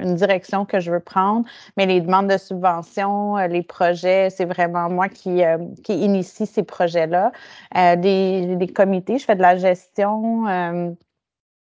une 0.02 0.16
direction 0.16 0.66
que 0.66 0.80
je 0.80 0.92
veux 0.92 1.00
prendre. 1.00 1.46
Mais 1.76 1.86
les 1.86 2.02
demandes 2.02 2.28
de 2.28 2.38
subventions, 2.38 3.38
euh, 3.38 3.48
les 3.48 3.64
projets, 3.64 4.30
c'est 4.30 4.46
vraiment 4.46 4.90
moi 4.90 5.10
qui, 5.10 5.42
qui 5.84 5.98
initie 6.00 6.46
ces 6.46 6.64
projets-là. 6.64 7.32
des, 7.96 8.56
des 8.56 8.68
comités, 8.68 9.18
je 9.18 9.26
fais 9.26 9.39
de 9.40 9.44
la 9.44 9.58
gestion. 9.58 10.46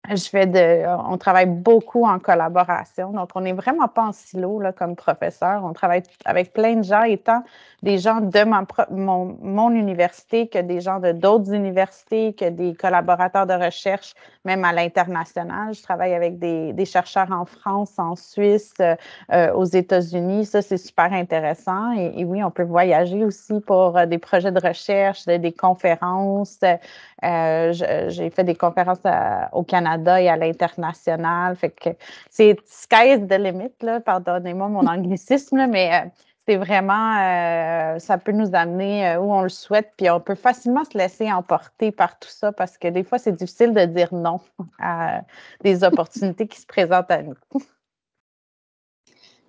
Je 0.10 0.30
fais 0.30 0.46
de, 0.46 0.86
on 1.10 1.18
travaille 1.18 1.48
beaucoup 1.48 2.06
en 2.06 2.18
collaboration, 2.18 3.12
donc 3.12 3.32
on 3.36 3.42
n'est 3.42 3.52
vraiment 3.52 3.90
pas 3.90 4.04
en 4.04 4.12
silo 4.14 4.62
là, 4.62 4.72
comme 4.72 4.96
professeur. 4.96 5.66
On 5.66 5.74
travaille 5.74 6.04
avec 6.24 6.54
plein 6.54 6.76
de 6.76 6.84
gens, 6.84 7.04
étant 7.04 7.44
des 7.84 7.98
gens 7.98 8.22
de 8.22 8.44
ma, 8.46 8.66
mon, 8.90 9.38
mon 9.42 9.72
université 9.72 10.48
que 10.48 10.60
des 10.60 10.80
gens 10.80 11.00
de 11.00 11.12
d'autres 11.12 11.54
universités, 11.54 12.34
que 12.34 12.50
des 12.50 12.74
collaborateurs 12.74 13.48
de 13.48 13.54
recherche, 13.54 14.14
même 14.46 14.64
à 14.64 14.72
l'international. 14.72 15.74
Je 15.74 15.84
travaille 15.84 16.14
avec 16.14 16.40
des, 16.40 16.72
des, 16.72 16.86
chercheurs 16.86 17.32
en 17.32 17.46
France, 17.46 17.94
en 17.98 18.16
Suisse, 18.16 18.74
euh, 18.80 19.54
aux 19.54 19.66
États-Unis. 19.66 20.46
Ça, 20.46 20.62
c'est 20.62 20.78
super 20.78 21.12
intéressant. 21.12 21.92
Et, 21.92 22.24
oui, 22.24 22.42
on 22.44 22.52
peut 22.52 22.64
voyager 22.64 23.26
aussi 23.26 23.60
pour 23.60 23.98
euh, 23.98 24.06
des 24.06 24.20
projets 24.20 24.54
de 24.54 24.66
recherche, 24.66 25.26
des 25.26 25.52
conférences. 25.52 26.60
Euh, 27.26 27.74
j'ai 27.74 28.30
fait 28.30 28.44
des 28.44 28.56
conférences 28.56 29.02
au 29.52 29.64
Canada 29.64 29.87
et 29.96 30.30
à 30.30 30.38
l'international. 30.38 31.56
Fait 31.56 31.72
que 31.72 31.90
c'est 32.30 32.58
sky 32.66 33.14
is 33.16 33.28
the 33.28 33.40
limit, 33.40 33.74
là. 33.82 34.00
Pardonnez-moi 34.00 34.68
mon 34.70 34.88
anglicisme, 34.88 35.68
mais 35.68 35.94
euh, 35.94 36.10
c'est 36.48 36.58
vraiment, 36.58 37.18
euh, 37.18 38.00
ça 38.00 38.18
peut 38.18 38.32
nous 38.32 38.54
amener 38.54 39.18
où 39.18 39.34
on 39.34 39.42
le 39.42 39.50
souhaite, 39.50 39.94
puis 39.98 40.10
on 40.10 40.20
peut 40.20 40.36
facilement 40.36 40.86
se 40.86 40.98
laisser 40.98 41.32
emporter 41.32 41.92
par 41.92 42.18
tout 42.20 42.30
ça 42.30 42.52
parce 42.52 42.78
que 42.78 42.88
des 42.88 43.04
fois, 43.04 43.18
c'est 43.18 43.34
difficile 43.34 43.74
de 43.74 43.86
dire 43.86 44.14
non 44.14 44.40
à 44.80 45.22
des 45.62 45.84
opportunités 45.84 46.48
qui 46.48 46.60
se 46.60 46.66
présentent 46.66 47.12
à 47.12 47.22
nous. 47.22 47.36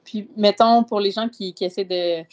Puis, 0.09 0.31
mettons, 0.39 0.85
pour 0.85 1.01
les 1.01 1.11
gens 1.11 1.29
qui, 1.29 1.55
essaient 1.61 1.85
de. 1.85 2.25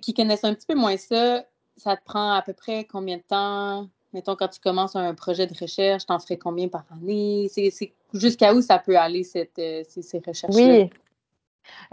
Qui 0.00 0.14
connaissent 0.14 0.44
un 0.44 0.54
petit 0.54 0.66
peu 0.66 0.74
moins 0.74 0.96
ça, 0.96 1.44
ça 1.76 1.96
te 1.96 2.02
prend 2.04 2.32
à 2.32 2.40
peu 2.40 2.54
près 2.54 2.84
combien 2.84 3.18
de 3.18 3.22
temps 3.22 3.88
Mettons, 4.14 4.36
quand 4.36 4.48
tu 4.48 4.60
commences 4.60 4.94
un 4.94 5.12
projet 5.14 5.48
de 5.48 5.54
recherche, 5.58 6.06
t'en 6.06 6.20
ferais 6.20 6.38
combien 6.38 6.68
par 6.68 6.84
année? 6.92 7.50
C'est, 7.52 7.92
jusqu'à 8.14 8.54
où 8.54 8.62
ça 8.62 8.78
peut 8.78 8.96
aller, 8.96 9.24
cette, 9.24 9.58
euh, 9.58 9.82
ces, 9.88 10.22
recherches-là? 10.24 10.54
Oui. 10.54 10.90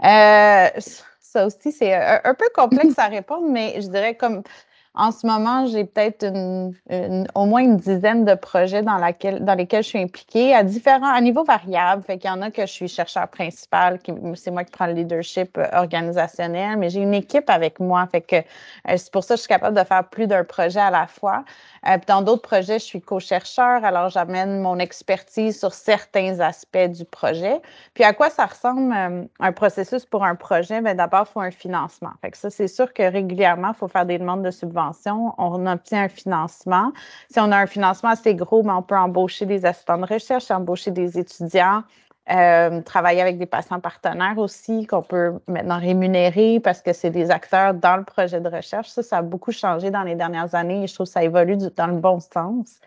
Euh, 0.04 0.80
ça 1.20 1.46
aussi, 1.46 1.72
c'est 1.72 1.92
un, 1.94 2.34
peu 2.34 2.48
complexe 2.54 2.96
à 2.98 3.08
répondre, 3.08 3.48
mais 3.48 3.80
je 3.80 3.88
dirais 3.88 4.14
comme 4.14 4.42
en 4.94 5.10
ce 5.10 5.26
moment, 5.26 5.66
j'ai 5.66 5.84
peut-être 5.84 6.26
au 7.34 7.46
moins 7.46 7.62
une 7.62 7.78
dizaine 7.78 8.26
de 8.26 8.34
projets 8.34 8.82
dans, 8.82 8.98
lesquels 8.98 9.82
je 9.82 9.88
suis 9.88 9.98
impliquée 9.98 10.54
à 10.54 10.62
différents, 10.62 11.12
à 11.12 11.20
niveau 11.22 11.44
variable. 11.44 12.02
Fait 12.02 12.18
qu'il 12.18 12.28
y 12.28 12.32
en 12.32 12.42
a 12.42 12.50
que 12.50 12.62
je 12.62 12.72
suis 12.72 12.88
chercheur 12.88 13.26
principal, 13.28 13.98
c'est 14.34 14.50
moi 14.50 14.64
qui 14.64 14.70
prends 14.70 14.86
le 14.86 14.92
leadership 14.92 15.56
euh, 15.56 15.66
organisationnel, 15.72 16.76
mais 16.76 16.90
j'ai 16.90 17.00
une 17.00 17.14
équipe 17.14 17.48
avec 17.48 17.80
moi. 17.80 18.06
Fait 18.06 18.20
que 18.20 18.36
euh, 18.36 18.96
c'est 18.96 19.10
pour 19.10 19.24
ça 19.24 19.34
que 19.34 19.38
je 19.38 19.42
suis 19.42 19.48
capable 19.48 19.78
de 19.78 19.84
faire 19.84 20.06
plus 20.08 20.26
d'un 20.26 20.44
projet 20.44 20.80
à 20.80 20.90
la 20.90 21.06
fois. 21.06 21.44
Euh, 21.88 21.96
dans 22.06 22.20
d'autres 22.20 22.42
projets, 22.42 22.78
je 22.78 22.84
suis 22.84 23.00
co-chercheur, 23.00 23.84
alors 23.84 24.10
j'amène 24.10 24.60
mon 24.60 24.78
expertise 24.78 25.58
sur 25.58 25.72
certains 25.72 26.40
aspects 26.40 26.88
du 26.88 27.06
projet. 27.06 27.62
Puis 27.94 28.04
à 28.04 28.12
quoi 28.12 28.28
ça 28.28 28.44
ressemble 28.44 28.94
un 29.40 29.52
processus 29.52 30.04
pour 30.04 30.24
un 30.24 30.34
projet? 30.34 30.82
Bien, 30.82 30.94
d'abord, 30.94 31.26
il 31.28 31.32
faut 31.32 31.40
un 31.40 31.50
financement. 31.50 32.10
Fait 32.20 32.30
que 32.30 32.36
ça, 32.36 32.50
c'est 32.50 32.68
sûr 32.68 32.92
que 32.92 33.02
régulièrement, 33.02 33.70
il 33.70 33.74
faut 33.74 33.88
faire 33.88 34.04
des 34.04 34.18
demandes 34.18 34.42
de 34.42 34.50
on 35.38 35.66
obtient 35.66 36.04
un 36.04 36.08
financement. 36.08 36.92
Si 37.30 37.38
on 37.40 37.50
a 37.52 37.58
un 37.58 37.66
financement 37.66 38.10
assez 38.10 38.34
gros, 38.34 38.62
ben, 38.62 38.76
on 38.76 38.82
peut 38.82 38.96
embaucher 38.96 39.46
des 39.46 39.64
assistants 39.64 39.98
de 39.98 40.06
recherche, 40.06 40.50
embaucher 40.50 40.90
des 40.90 41.18
étudiants, 41.18 41.82
euh, 42.30 42.80
travailler 42.82 43.20
avec 43.20 43.38
des 43.38 43.46
patients 43.46 43.80
partenaires 43.80 44.38
aussi 44.38 44.86
qu'on 44.86 45.02
peut 45.02 45.40
maintenant 45.48 45.80
rémunérer 45.80 46.60
parce 46.60 46.80
que 46.80 46.92
c'est 46.92 47.10
des 47.10 47.32
acteurs 47.32 47.74
dans 47.74 47.96
le 47.96 48.04
projet 48.04 48.40
de 48.40 48.48
recherche. 48.48 48.88
Ça, 48.88 49.02
ça 49.02 49.18
a 49.18 49.22
beaucoup 49.22 49.50
changé 49.50 49.90
dans 49.90 50.04
les 50.04 50.14
dernières 50.14 50.54
années 50.54 50.84
et 50.84 50.86
je 50.86 50.94
trouve 50.94 51.06
que 51.06 51.12
ça 51.12 51.24
évolue 51.24 51.56
dans 51.56 51.88
le 51.88 51.96
bon 51.96 52.20
sens. 52.20 52.78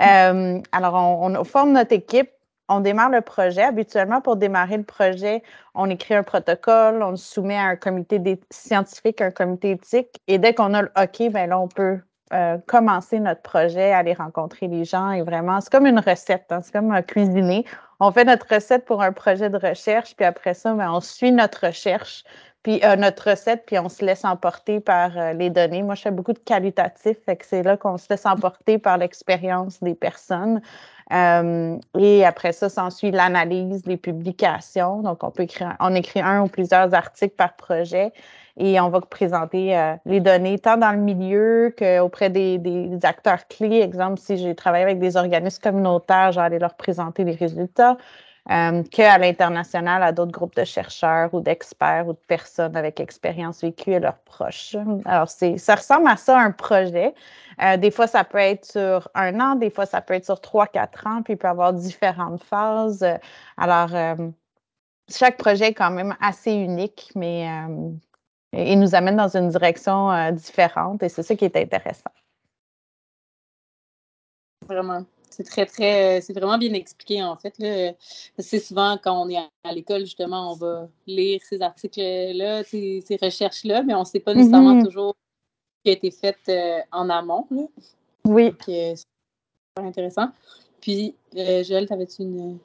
Euh, 0.00 0.60
alors, 0.72 0.94
on, 0.94 1.44
forme 1.44 1.72
notre 1.72 1.92
équipe 1.92 2.30
on 2.70 2.80
démarre 2.80 3.10
le 3.10 3.20
projet. 3.20 3.62
Habituellement, 3.62 4.20
pour 4.20 4.36
démarrer 4.36 4.76
le 4.76 4.84
projet, 4.84 5.42
on 5.74 5.90
écrit 5.90 6.14
un 6.14 6.22
protocole, 6.22 7.02
on 7.02 7.10
le 7.10 7.16
soumet 7.16 7.58
à 7.58 7.64
un 7.64 7.76
comité 7.76 8.40
scientifique, 8.50 9.20
un 9.20 9.32
comité 9.32 9.72
éthique. 9.72 10.20
Et 10.28 10.38
dès 10.38 10.54
qu'on 10.54 10.72
a 10.74 10.82
le 10.82 10.90
OK, 10.96 11.30
ben 11.32 11.50
là, 11.50 11.58
on 11.58 11.68
peut 11.68 11.98
euh, 12.32 12.58
commencer 12.68 13.18
notre 13.18 13.42
projet, 13.42 13.92
aller 13.92 14.14
rencontrer 14.14 14.68
les 14.68 14.84
gens. 14.84 15.10
Et 15.10 15.22
vraiment, 15.22 15.60
c'est 15.60 15.72
comme 15.72 15.86
une 15.86 15.98
recette, 15.98 16.46
hein, 16.50 16.60
c'est 16.62 16.72
comme 16.72 17.02
cuisiner. 17.02 17.64
On 17.98 18.12
fait 18.12 18.24
notre 18.24 18.46
recette 18.48 18.84
pour 18.84 19.02
un 19.02 19.12
projet 19.12 19.50
de 19.50 19.58
recherche, 19.58 20.14
puis 20.14 20.24
après 20.24 20.54
ça, 20.54 20.72
ben, 20.72 20.92
on 20.92 21.00
suit 21.00 21.32
notre 21.32 21.66
recherche, 21.66 22.22
puis 22.62 22.80
euh, 22.84 22.96
notre 22.96 23.30
recette, 23.30 23.64
puis 23.66 23.78
on 23.78 23.88
se 23.88 24.04
laisse 24.04 24.24
emporter 24.24 24.80
par 24.80 25.16
euh, 25.16 25.32
les 25.32 25.48
données. 25.48 25.82
Moi, 25.82 25.94
je 25.94 26.02
fais 26.02 26.10
beaucoup 26.10 26.34
de 26.34 26.38
qualitatif, 26.38 27.16
fait 27.24 27.36
que 27.36 27.46
c'est 27.46 27.62
là 27.62 27.76
qu'on 27.76 27.96
se 27.96 28.06
laisse 28.10 28.26
emporter 28.26 28.78
par 28.78 28.98
l'expérience 28.98 29.82
des 29.82 29.94
personnes. 29.94 30.60
Euh, 31.12 31.76
et 31.98 32.24
après 32.24 32.52
ça, 32.52 32.68
s'ensuit 32.68 33.10
l'analyse, 33.10 33.86
les 33.86 33.96
publications. 33.96 35.00
Donc, 35.00 35.24
on 35.24 35.30
peut 35.30 35.44
écrire, 35.44 35.74
on 35.80 35.94
écrit 35.94 36.20
un 36.20 36.42
ou 36.42 36.48
plusieurs 36.48 36.92
articles 36.94 37.34
par 37.34 37.56
projet 37.56 38.12
et 38.56 38.78
on 38.78 38.90
va 38.90 39.00
présenter 39.00 39.94
les 40.04 40.20
données 40.20 40.58
tant 40.58 40.76
dans 40.76 40.90
le 40.90 40.98
milieu 40.98 41.74
qu'auprès 41.78 42.28
des, 42.28 42.58
des, 42.58 42.98
acteurs 43.04 43.48
clés. 43.48 43.80
Exemple, 43.80 44.20
si 44.20 44.36
j'ai 44.36 44.54
travaillé 44.54 44.84
avec 44.84 44.98
des 44.98 45.16
organismes 45.16 45.62
communautaires, 45.62 46.32
j'allais 46.32 46.58
leur 46.58 46.74
présenter 46.74 47.24
les 47.24 47.34
résultats. 47.34 47.96
Euh, 48.48 48.82
qu'à 48.84 49.18
l'international, 49.18 50.02
à 50.02 50.12
d'autres 50.12 50.32
groupes 50.32 50.56
de 50.56 50.64
chercheurs 50.64 51.32
ou 51.34 51.40
d'experts 51.40 52.08
ou 52.08 52.14
de 52.14 52.18
personnes 52.26 52.74
avec 52.74 52.98
expérience 52.98 53.60
vécue 53.60 53.92
et 53.92 54.00
leurs 54.00 54.18
proches. 54.18 54.76
Alors, 55.04 55.28
ça 55.28 55.74
ressemble 55.74 56.08
à 56.08 56.16
ça, 56.16 56.38
un 56.38 56.50
projet. 56.50 57.14
Euh, 57.62 57.76
des 57.76 57.90
fois, 57.90 58.06
ça 58.06 58.24
peut 58.24 58.38
être 58.38 58.64
sur 58.64 59.08
un 59.14 59.38
an, 59.40 59.56
des 59.56 59.68
fois, 59.68 59.84
ça 59.84 60.00
peut 60.00 60.14
être 60.14 60.24
sur 60.24 60.40
trois, 60.40 60.66
quatre 60.66 61.06
ans, 61.06 61.22
puis 61.22 61.34
il 61.34 61.36
peut 61.36 61.48
y 61.48 61.50
avoir 61.50 61.74
différentes 61.74 62.42
phases. 62.42 63.06
Alors, 63.58 63.94
euh, 63.94 64.16
chaque 65.10 65.36
projet 65.36 65.68
est 65.68 65.74
quand 65.74 65.90
même 65.90 66.16
assez 66.20 66.52
unique, 66.52 67.12
mais 67.14 67.46
il 68.52 68.80
nous 68.80 68.94
amène 68.94 69.16
dans 69.16 69.36
une 69.36 69.50
direction 69.50 70.32
différente 70.32 71.02
et 71.02 71.10
c'est 71.10 71.22
ça 71.22 71.36
qui 71.36 71.44
est 71.44 71.56
intéressant. 71.56 72.10
Vraiment. 74.66 75.04
C'est 75.30 75.44
très, 75.44 75.64
très, 75.64 76.18
euh, 76.18 76.20
c'est 76.20 76.32
vraiment 76.32 76.58
bien 76.58 76.72
expliqué 76.74 77.22
en 77.22 77.36
fait. 77.36 77.54
C'est 78.38 78.58
souvent 78.58 78.98
quand 79.02 79.24
on 79.24 79.28
est 79.28 79.38
à, 79.62 79.72
l'école, 79.72 80.00
justement, 80.00 80.52
on 80.52 80.56
va 80.56 80.88
lire 81.06 81.40
ces 81.48 81.62
articles-là, 81.62 82.64
ces, 82.64 83.18
recherches-là, 83.22 83.84
mais 83.84 83.94
on 83.94 84.00
ne 84.00 84.04
sait 84.04 84.20
pas 84.20 84.34
nécessairement 84.34 84.74
mm-hmm. 84.74 84.84
toujours 84.84 85.16
ce 85.78 85.82
qui 85.84 85.90
a 85.90 85.92
été 85.92 86.10
fait 86.10 86.38
euh, 86.48 86.80
en 86.90 87.08
amont. 87.08 87.46
Oui. 88.24 88.48
Euh, 88.48 88.52
c'est 88.64 88.96
super 88.96 89.88
intéressant. 89.88 90.28
Puis, 90.80 91.14
Joël, 91.32 91.86
t'avais-tu 91.86 92.22
une, 92.22 92.58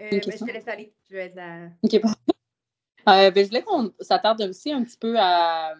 une 0.00 0.20
question? 0.20 0.46
Ben, 0.46 0.52
je 0.52 0.58
te 0.58 0.58
laisse 0.58 0.68
aller. 0.68 0.92
Je 1.08 1.14
vais 1.14 1.26
être 1.26 1.36
la... 1.36 1.66
OK, 1.82 2.00
ben, 3.06 3.32
je 3.36 3.46
voulais 3.46 3.62
qu'on 3.62 3.92
s'attarde 4.00 4.42
aussi 4.42 4.72
un 4.72 4.82
petit 4.82 4.96
peu 4.96 5.14
à, 5.16 5.74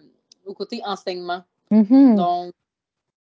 au 0.45 0.53
côté 0.53 0.81
enseignement. 0.85 1.43
Mm-hmm. 1.71 2.15
Donc, 2.15 2.53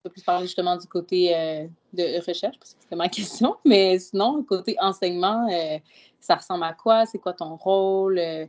plus 0.09 0.23
parler 0.23 0.47
justement 0.47 0.77
du 0.77 0.87
côté 0.87 1.35
euh, 1.35 1.67
de 1.93 2.27
recherche, 2.27 2.59
parce 2.59 2.75
que 2.75 2.81
c'était 2.81 2.97
ma 2.97 3.09
question. 3.11 3.57
Mais 3.65 3.99
sinon, 3.99 4.43
côté 4.43 4.77
enseignement, 4.81 5.49
euh, 5.51 5.79
ça 6.21 6.37
ressemble 6.37 6.65
à 6.65 6.73
quoi? 6.73 7.07
C'est 7.07 7.19
quoi 7.19 7.33
ton 7.33 7.57
rôle? 7.57 8.19
Euh, 8.19 8.47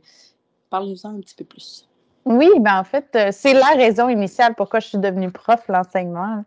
parle-nous-en 0.70 1.16
un 1.16 1.20
petit 1.20 1.34
peu 1.34 1.44
plus. 1.44 1.86
Oui, 2.24 2.50
ben 2.58 2.78
en 2.78 2.84
fait, 2.84 3.16
c'est 3.32 3.54
la 3.54 3.74
raison 3.74 4.08
initiale 4.08 4.54
pourquoi 4.54 4.80
je 4.80 4.88
suis 4.88 4.98
devenue 4.98 5.30
prof, 5.30 5.64
l'enseignement. 5.68 6.44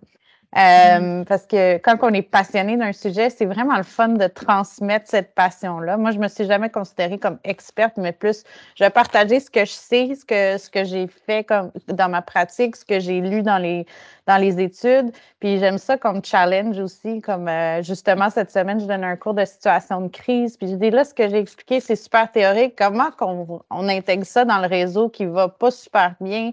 Euh, 0.57 1.23
parce 1.23 1.45
que 1.45 1.77
quand 1.77 1.97
on 2.01 2.13
est 2.13 2.21
passionné 2.21 2.75
d'un 2.75 2.91
sujet, 2.91 3.29
c'est 3.29 3.45
vraiment 3.45 3.77
le 3.77 3.83
fun 3.83 4.09
de 4.09 4.27
transmettre 4.27 5.05
cette 5.07 5.33
passion-là. 5.33 5.95
Moi, 5.95 6.11
je 6.11 6.19
me 6.19 6.27
suis 6.27 6.45
jamais 6.45 6.69
considérée 6.69 7.17
comme 7.17 7.39
experte, 7.45 7.93
mais 7.95 8.11
plus, 8.11 8.43
je 8.75 8.83
vais 8.83 8.89
partager 8.89 9.39
ce 9.39 9.49
que 9.49 9.63
je 9.63 9.71
sais, 9.71 10.13
ce 10.13 10.25
que, 10.25 10.57
ce 10.57 10.69
que 10.69 10.83
j'ai 10.83 11.07
fait 11.07 11.45
comme, 11.45 11.71
dans 11.87 12.09
ma 12.09 12.21
pratique, 12.21 12.75
ce 12.75 12.83
que 12.83 12.99
j'ai 12.99 13.21
lu 13.21 13.43
dans 13.43 13.59
les, 13.59 13.85
dans 14.27 14.35
les 14.35 14.59
études. 14.59 15.13
Puis 15.39 15.57
j'aime 15.57 15.77
ça 15.77 15.97
comme 15.97 16.21
challenge 16.23 16.77
aussi, 16.79 17.21
comme 17.21 17.47
euh, 17.47 17.81
justement 17.81 18.29
cette 18.29 18.51
semaine, 18.51 18.81
je 18.81 18.85
donne 18.85 19.05
un 19.05 19.15
cours 19.15 19.33
de 19.33 19.45
situation 19.45 20.01
de 20.01 20.09
crise. 20.09 20.57
Puis 20.57 20.67
je 20.67 20.75
dis 20.75 20.89
là, 20.89 21.05
ce 21.05 21.13
que 21.13 21.29
j'ai 21.29 21.39
expliqué, 21.39 21.79
c'est 21.79 21.95
super 21.95 22.29
théorique. 22.29 22.75
Comment 22.77 23.11
qu'on 23.11 23.61
on 23.69 23.87
intègre 23.87 24.25
ça 24.25 24.43
dans 24.43 24.59
le 24.59 24.67
réseau 24.67 25.07
qui 25.07 25.25
va 25.25 25.47
pas 25.47 25.71
super 25.71 26.15
bien? 26.19 26.51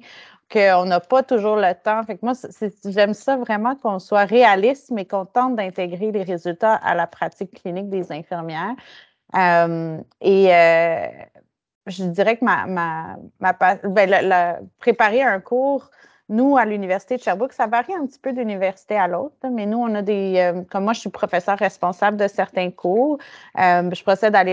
Qu'on 0.50 0.84
n'a 0.86 1.00
pas 1.00 1.22
toujours 1.22 1.56
le 1.56 1.74
temps. 1.74 2.02
Fait 2.04 2.16
que 2.16 2.24
moi, 2.24 2.34
j'aime 2.84 3.14
ça 3.14 3.36
vraiment 3.36 3.76
qu'on 3.76 3.98
soit 3.98 4.24
réaliste, 4.24 4.90
mais 4.90 5.04
qu'on 5.04 5.26
tente 5.26 5.56
d'intégrer 5.56 6.10
les 6.12 6.22
résultats 6.22 6.74
à 6.74 6.94
la 6.94 7.06
pratique 7.06 7.62
clinique 7.62 7.90
des 7.90 8.10
infirmières. 8.12 8.74
Euh, 9.34 9.98
et 10.20 10.54
euh, 10.54 11.06
je 11.86 12.04
dirais 12.04 12.38
que 12.38 12.44
ma, 12.44 12.66
ma, 12.66 13.16
ma 13.40 13.52
ben, 13.52 14.68
préparer 14.78 15.22
un 15.22 15.40
cours 15.40 15.90
nous, 16.30 16.58
à 16.58 16.66
l'Université 16.66 17.16
de 17.16 17.22
Sherbrooke, 17.22 17.54
ça 17.54 17.66
varie 17.66 17.94
un 17.94 18.04
petit 18.04 18.18
peu 18.18 18.34
d'université 18.34 18.96
à 18.96 19.08
l'autre, 19.08 19.34
mais 19.50 19.64
nous, 19.64 19.78
on 19.78 19.94
a 19.94 20.02
des. 20.02 20.34
Euh, 20.36 20.60
comme 20.70 20.84
moi, 20.84 20.92
je 20.92 21.00
suis 21.00 21.08
professeur 21.08 21.56
responsable 21.56 22.18
de 22.18 22.28
certains 22.28 22.70
cours. 22.70 23.16
Euh, 23.58 23.90
je 23.90 24.02
procède 24.02 24.36
à 24.36 24.44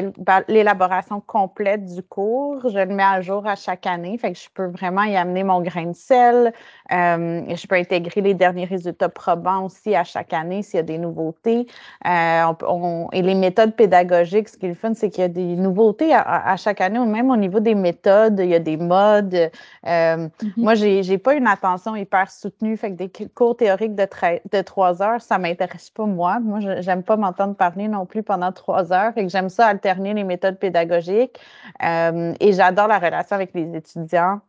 l'élaboration 0.48 1.20
complète 1.20 1.86
du 1.86 2.01
cours. 2.01 2.62
Je 2.70 2.79
le 2.79 2.96
mets 2.96 3.03
à 3.03 3.20
jour 3.20 3.46
à 3.46 3.58
chaque 3.58 3.86
année. 3.88 4.17
Fait 4.17 4.32
que 4.32 4.39
je 4.39 4.48
peux 4.53 4.67
vraiment 4.67 5.03
y 5.03 5.17
amener 5.17 5.44
mon 5.44 5.60
grain 5.62 5.88
de 5.88 5.96
sel. 5.96 6.53
Euh, 6.94 7.41
je 7.53 7.67
peux 7.67 7.75
intégrer 7.75 8.22
les 8.22 8.34
derniers 8.34 8.65
résultats 8.65 9.10
probants 9.10 9.65
aussi 9.65 9.96
à 9.96 10.05
chaque 10.05 10.32
année 10.32 10.62
s'il 10.62 10.77
y 10.77 10.79
a 10.79 10.84
des 10.84 10.98
nouveautés. 10.98 11.67
et 12.05 13.22
les 13.22 13.36
méthodes 13.36 13.75
pédagogiques, 13.75 14.48
ce 14.48 14.58
qui 14.58 14.67
est 14.67 14.70
le 14.70 14.75
fun, 14.75 14.94
c'est 14.94 15.10
qu'il 15.10 15.24
y 15.24 15.25
a 15.25 15.27
des 15.27 15.58
nouveautés 15.58 16.13
à, 16.13 16.55
chaque 16.55 16.79
année, 16.79 17.00
même 17.00 17.32
au 17.32 17.38
niveau 17.38 17.60
des 17.60 17.75
méthodes, 17.75 18.39
il 18.39 18.50
y 18.50 18.55
a 18.55 18.60
des 18.60 18.77
modes. 18.77 19.51
Mm-hmm. 19.86 20.29
Moi, 20.55 20.75
j'ai 20.75 21.01
n'ai 21.01 21.17
pas 21.17 21.34
une 21.34 21.48
attention 21.48 21.64
hyper 21.95 22.31
soutenue. 22.31 22.77
Fait 22.77 22.91
que 22.91 22.95
des 22.95 23.12
cours 23.29 23.57
théoriques 23.57 23.95
de, 23.95 24.07
de 24.51 24.62
trois 24.62 25.01
heures, 25.01 25.22
ça 25.22 25.38
m'intéresse 25.38 25.89
pas 25.89 26.05
moi. 26.05 26.39
Moi, 26.39 26.81
j'aime 26.81 27.03
pas 27.03 27.17
m'entendre 27.17 27.55
parler 27.55 27.88
non 27.88 28.05
plus 28.05 28.24
pendant 28.24 28.51
trois 28.51 28.91
heures. 28.93 29.13
Fait 29.13 29.24
que 29.24 29.29
j'aime 29.29 29.50
ça 29.50 29.67
alterner 29.67 30.13
les 30.13 30.24
méthodes 30.24 30.60
pédagogiques. 30.60 31.39
Euh, 31.84 32.34
et 32.39 32.53
j'adore 32.53 32.88
la 32.88 33.00
relation 33.00 33.36
avec 33.36 33.53
les 33.53 33.75
étudiants. 33.75 34.41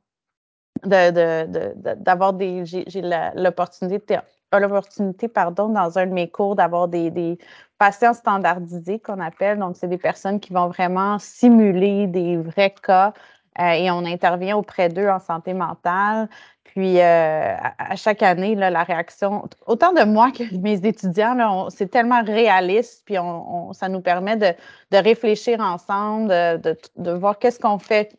d'avoir 0.84 2.32
de, 2.32 2.38
des. 2.38 2.66
J'ai 2.66 3.02
l'opportunité 3.34 4.18
l'opportunité, 4.58 5.28
pardon, 5.28 5.68
dans 5.68 5.98
un 5.98 6.06
de 6.06 6.12
mes 6.12 6.30
cours 6.30 6.56
d'avoir 6.56 6.88
des, 6.88 7.10
des, 7.10 7.38
patients 7.78 8.14
standardisés 8.14 9.00
qu'on 9.00 9.20
appelle. 9.20 9.58
Donc, 9.58 9.76
c'est 9.76 9.88
des 9.88 9.98
personnes 9.98 10.40
qui 10.40 10.52
vont 10.52 10.68
vraiment 10.68 11.18
simuler 11.18 12.06
des 12.06 12.38
vrais 12.38 12.74
cas 12.82 13.12
euh, 13.60 13.70
et 13.70 13.90
on 13.90 14.04
intervient 14.04 14.56
auprès 14.56 14.88
d'eux 14.88 15.08
en 15.08 15.18
santé 15.18 15.54
mentale. 15.54 16.28
Puis, 16.76 17.00
euh, 17.00 17.54
à, 17.78 17.96
chaque 17.96 18.22
année, 18.22 18.54
là, 18.54 18.68
la 18.68 18.82
réaction, 18.82 19.48
autant 19.66 19.94
de 19.94 20.04
moi 20.04 20.30
que 20.30 20.42
de 20.54 20.58
mes 20.58 20.86
étudiants, 20.86 21.70
c'est 21.70 21.90
tellement 21.90 22.22
réaliste, 22.22 23.02
puis 23.06 23.18
on, 23.18 23.72
ça 23.72 23.88
nous 23.88 24.02
permet 24.02 24.36
de, 24.36 24.52
de 24.90 24.98
réfléchir 24.98 25.58
ensemble, 25.60 26.28
de, 26.28 26.76
de, 26.98 27.12
voir 27.12 27.38
qu'est-ce 27.38 27.58
qu'on 27.58 27.78
fait 27.78 28.14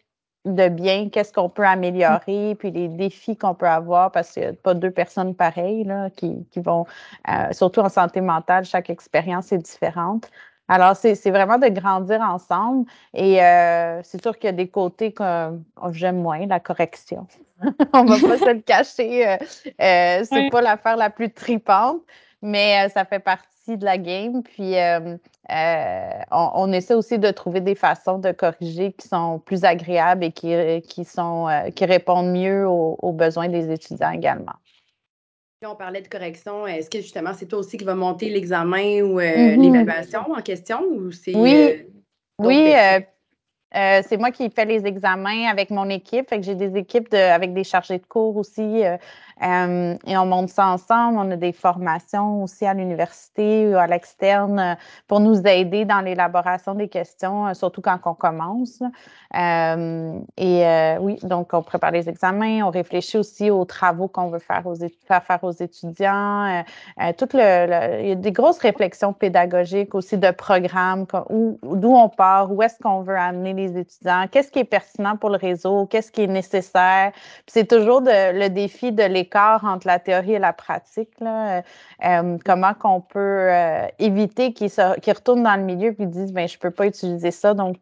de 0.45 0.69
bien, 0.69 1.09
qu'est-ce 1.09 1.31
qu'on 1.31 1.49
peut 1.49 1.67
améliorer, 1.67 2.55
puis 2.57 2.71
les 2.71 2.87
défis 2.87 3.37
qu'on 3.37 3.53
peut 3.53 3.67
avoir, 3.67 4.11
parce 4.11 4.31
qu'il 4.31 4.41
n'y 4.41 4.49
a 4.49 4.53
pas 4.53 4.73
deux 4.73 4.89
personnes 4.89 5.35
pareilles 5.35 5.83
là, 5.83 6.09
qui, 6.09 6.43
qui 6.49 6.59
vont, 6.59 6.87
euh, 7.29 7.51
surtout 7.51 7.81
en 7.81 7.89
santé 7.89 8.21
mentale, 8.21 8.65
chaque 8.65 8.89
expérience 8.89 9.51
est 9.51 9.59
différente. 9.59 10.31
Alors, 10.67 10.95
c'est 10.95 11.31
vraiment 11.31 11.57
de 11.57 11.67
grandir 11.67 12.21
ensemble. 12.21 12.86
Et 13.13 13.41
euh, 13.41 14.01
c'est 14.03 14.21
sûr 14.21 14.38
qu'il 14.38 14.47
y 14.47 14.50
a 14.50 14.53
des 14.53 14.67
côtés 14.67 15.13
que 15.13 15.51
oh, 15.51 15.91
j'aime 15.91 16.21
moins, 16.21 16.45
la 16.45 16.59
correction. 16.59 17.27
On 17.93 18.03
ne 18.03 18.09
va 18.09 18.27
pas 18.27 18.38
se 18.38 18.53
le 18.53 18.62
cacher. 18.62 19.27
Euh, 19.27 19.38
euh 19.81 20.24
c'est 20.24 20.50
pas 20.50 20.62
l'affaire 20.62 20.97
la 20.97 21.09
plus 21.09 21.31
tripante, 21.31 22.01
mais 22.41 22.89
ça 22.89 23.05
fait 23.05 23.19
partie 23.19 23.77
de 23.77 23.86
la 23.86 23.97
game. 23.97 24.43
Puis, 24.43 24.75
on, 26.31 26.71
essaie 26.74 26.93
aussi 26.93 27.17
de 27.17 27.31
trouver 27.31 27.62
des 27.62 27.75
façons 27.75 28.19
de 28.19 28.31
corriger 28.31 28.91
qui 28.91 29.07
sont 29.07 29.39
plus 29.39 29.63
agréables 29.63 30.25
et 30.25 30.31
qui, 30.31 30.53
qui, 30.81 31.05
sont, 31.05 31.47
qui 31.75 31.86
répondent 31.86 32.31
mieux 32.31 32.67
aux 32.67 33.12
besoins 33.13 33.47
des 33.47 33.71
étudiants 33.71 34.12
également 34.12 34.53
on 35.65 35.75
parlait 35.75 36.01
de 36.01 36.07
correction, 36.07 36.67
est-ce 36.67 36.89
que 36.89 36.99
justement 36.99 37.31
c'est 37.33 37.47
toi 37.47 37.59
aussi 37.59 37.77
qui 37.77 37.83
va 37.83 37.95
monter 37.95 38.29
l'examen 38.29 39.01
ou 39.01 39.19
euh, 39.19 39.23
mm-hmm. 39.23 39.61
l'évaluation 39.61 40.31
en 40.31 40.41
question 40.41 40.81
ou 40.83 41.11
c'est 41.11 41.35
Oui, 41.35 41.55
euh, 41.55 41.77
oui, 42.39 42.73
euh, 43.75 44.01
c'est 44.07 44.17
moi 44.17 44.31
qui 44.31 44.49
fais 44.51 44.65
les 44.65 44.85
examens 44.85 45.47
avec 45.49 45.71
mon 45.71 45.89
équipe. 45.89 46.29
Fait 46.29 46.37
que 46.37 46.45
j'ai 46.45 46.55
des 46.55 46.77
équipes 46.77 47.09
de, 47.09 47.17
avec 47.17 47.53
des 47.53 47.63
chargés 47.63 47.97
de 47.97 48.05
cours 48.05 48.37
aussi. 48.37 48.83
Euh, 49.44 49.96
et 50.06 50.17
on 50.17 50.25
monte 50.25 50.50
ça 50.50 50.67
ensemble. 50.67 51.17
On 51.17 51.32
a 51.32 51.36
des 51.36 51.51
formations 51.51 52.44
aussi 52.44 52.65
à 52.65 52.74
l'université 52.74 53.67
ou 53.67 53.77
à 53.77 53.88
l'externe 53.88 54.60
euh, 54.60 54.75
pour 55.08 55.20
nous 55.20 55.41
aider 55.46 55.86
dans 55.86 56.01
l'élaboration 56.01 56.74
des 56.74 56.88
questions, 56.88 57.48
euh, 57.48 57.53
surtout 57.53 57.82
quand 57.82 58.00
on 58.06 58.13
commence. 58.13 58.82
et 59.34 60.98
oui, 61.00 61.20
donc 61.24 61.53
on 61.53 61.62
prépare 61.62 61.91
les 61.91 62.10
examens, 62.10 62.63
on 62.63 62.72
réfléchit 62.72 63.17
aussi 63.17 63.51
aux 63.51 63.65
travaux 63.65 64.08
qu'on 64.08 64.29
veut 64.29 64.39
faire 64.39 64.65
aux, 64.65 64.75
faire, 64.75 65.39
aux 65.44 65.51
étudiants. 65.51 66.63
tout 67.17 67.29
le, 67.34 68.01
il 68.01 68.08
y 68.08 68.12
a 68.12 68.15
des 68.15 68.32
grosses 68.32 68.60
réflexions 68.60 69.13
pédagogiques 69.13 69.94
aussi 69.96 70.17
de 70.17 70.32
programmes, 70.32 71.06
d'où 71.29 71.94
on 71.94 72.10
part, 72.10 72.51
où 72.51 72.62
est-ce 72.63 72.79
qu'on 72.82 73.01
veut 73.01 73.17
amener 73.17 73.53
les 73.53 73.77
étudiants, 73.77 74.25
qu'est-ce 74.32 74.51
qui 74.51 74.60
est 74.60 74.63
pertinent 74.63 75.17
pour 75.17 75.29
le 75.29 75.38
réseau, 75.38 75.86
qu'est-ce 75.86 76.12
qui 76.12 76.24
est 76.24 76.27
nécessaire. 76.27 77.12
C'est 77.48 77.67
toujours 77.67 78.01
le 78.03 78.48
défi 78.48 78.91
de 78.91 79.03
l'école 79.03 79.26
entre 79.36 79.88
la 79.88 80.00
théorie 80.00 80.34
et 80.34 80.39
la 80.39 80.53
pratique. 80.53 81.13
Euh, 81.22 81.62
euh, 82.05 82.38
comment 82.46 82.74
qu'on 82.74 83.01
peut 83.01 83.19
euh, 83.19 83.88
éviter 84.00 84.53
qu'ils 84.53 84.72
retournent 84.77 85.43
dans 85.43 85.55
le 85.55 85.63
milieu 85.63 85.96
et 86.00 86.05
disent 86.05 86.34
ben, 86.34 86.48
je 86.48 86.55
ne 86.55 86.60
peux 86.60 86.72
pas 86.72 86.88
utiliser 86.88 87.31
ça. 87.31 87.53
Donc, 87.53 87.77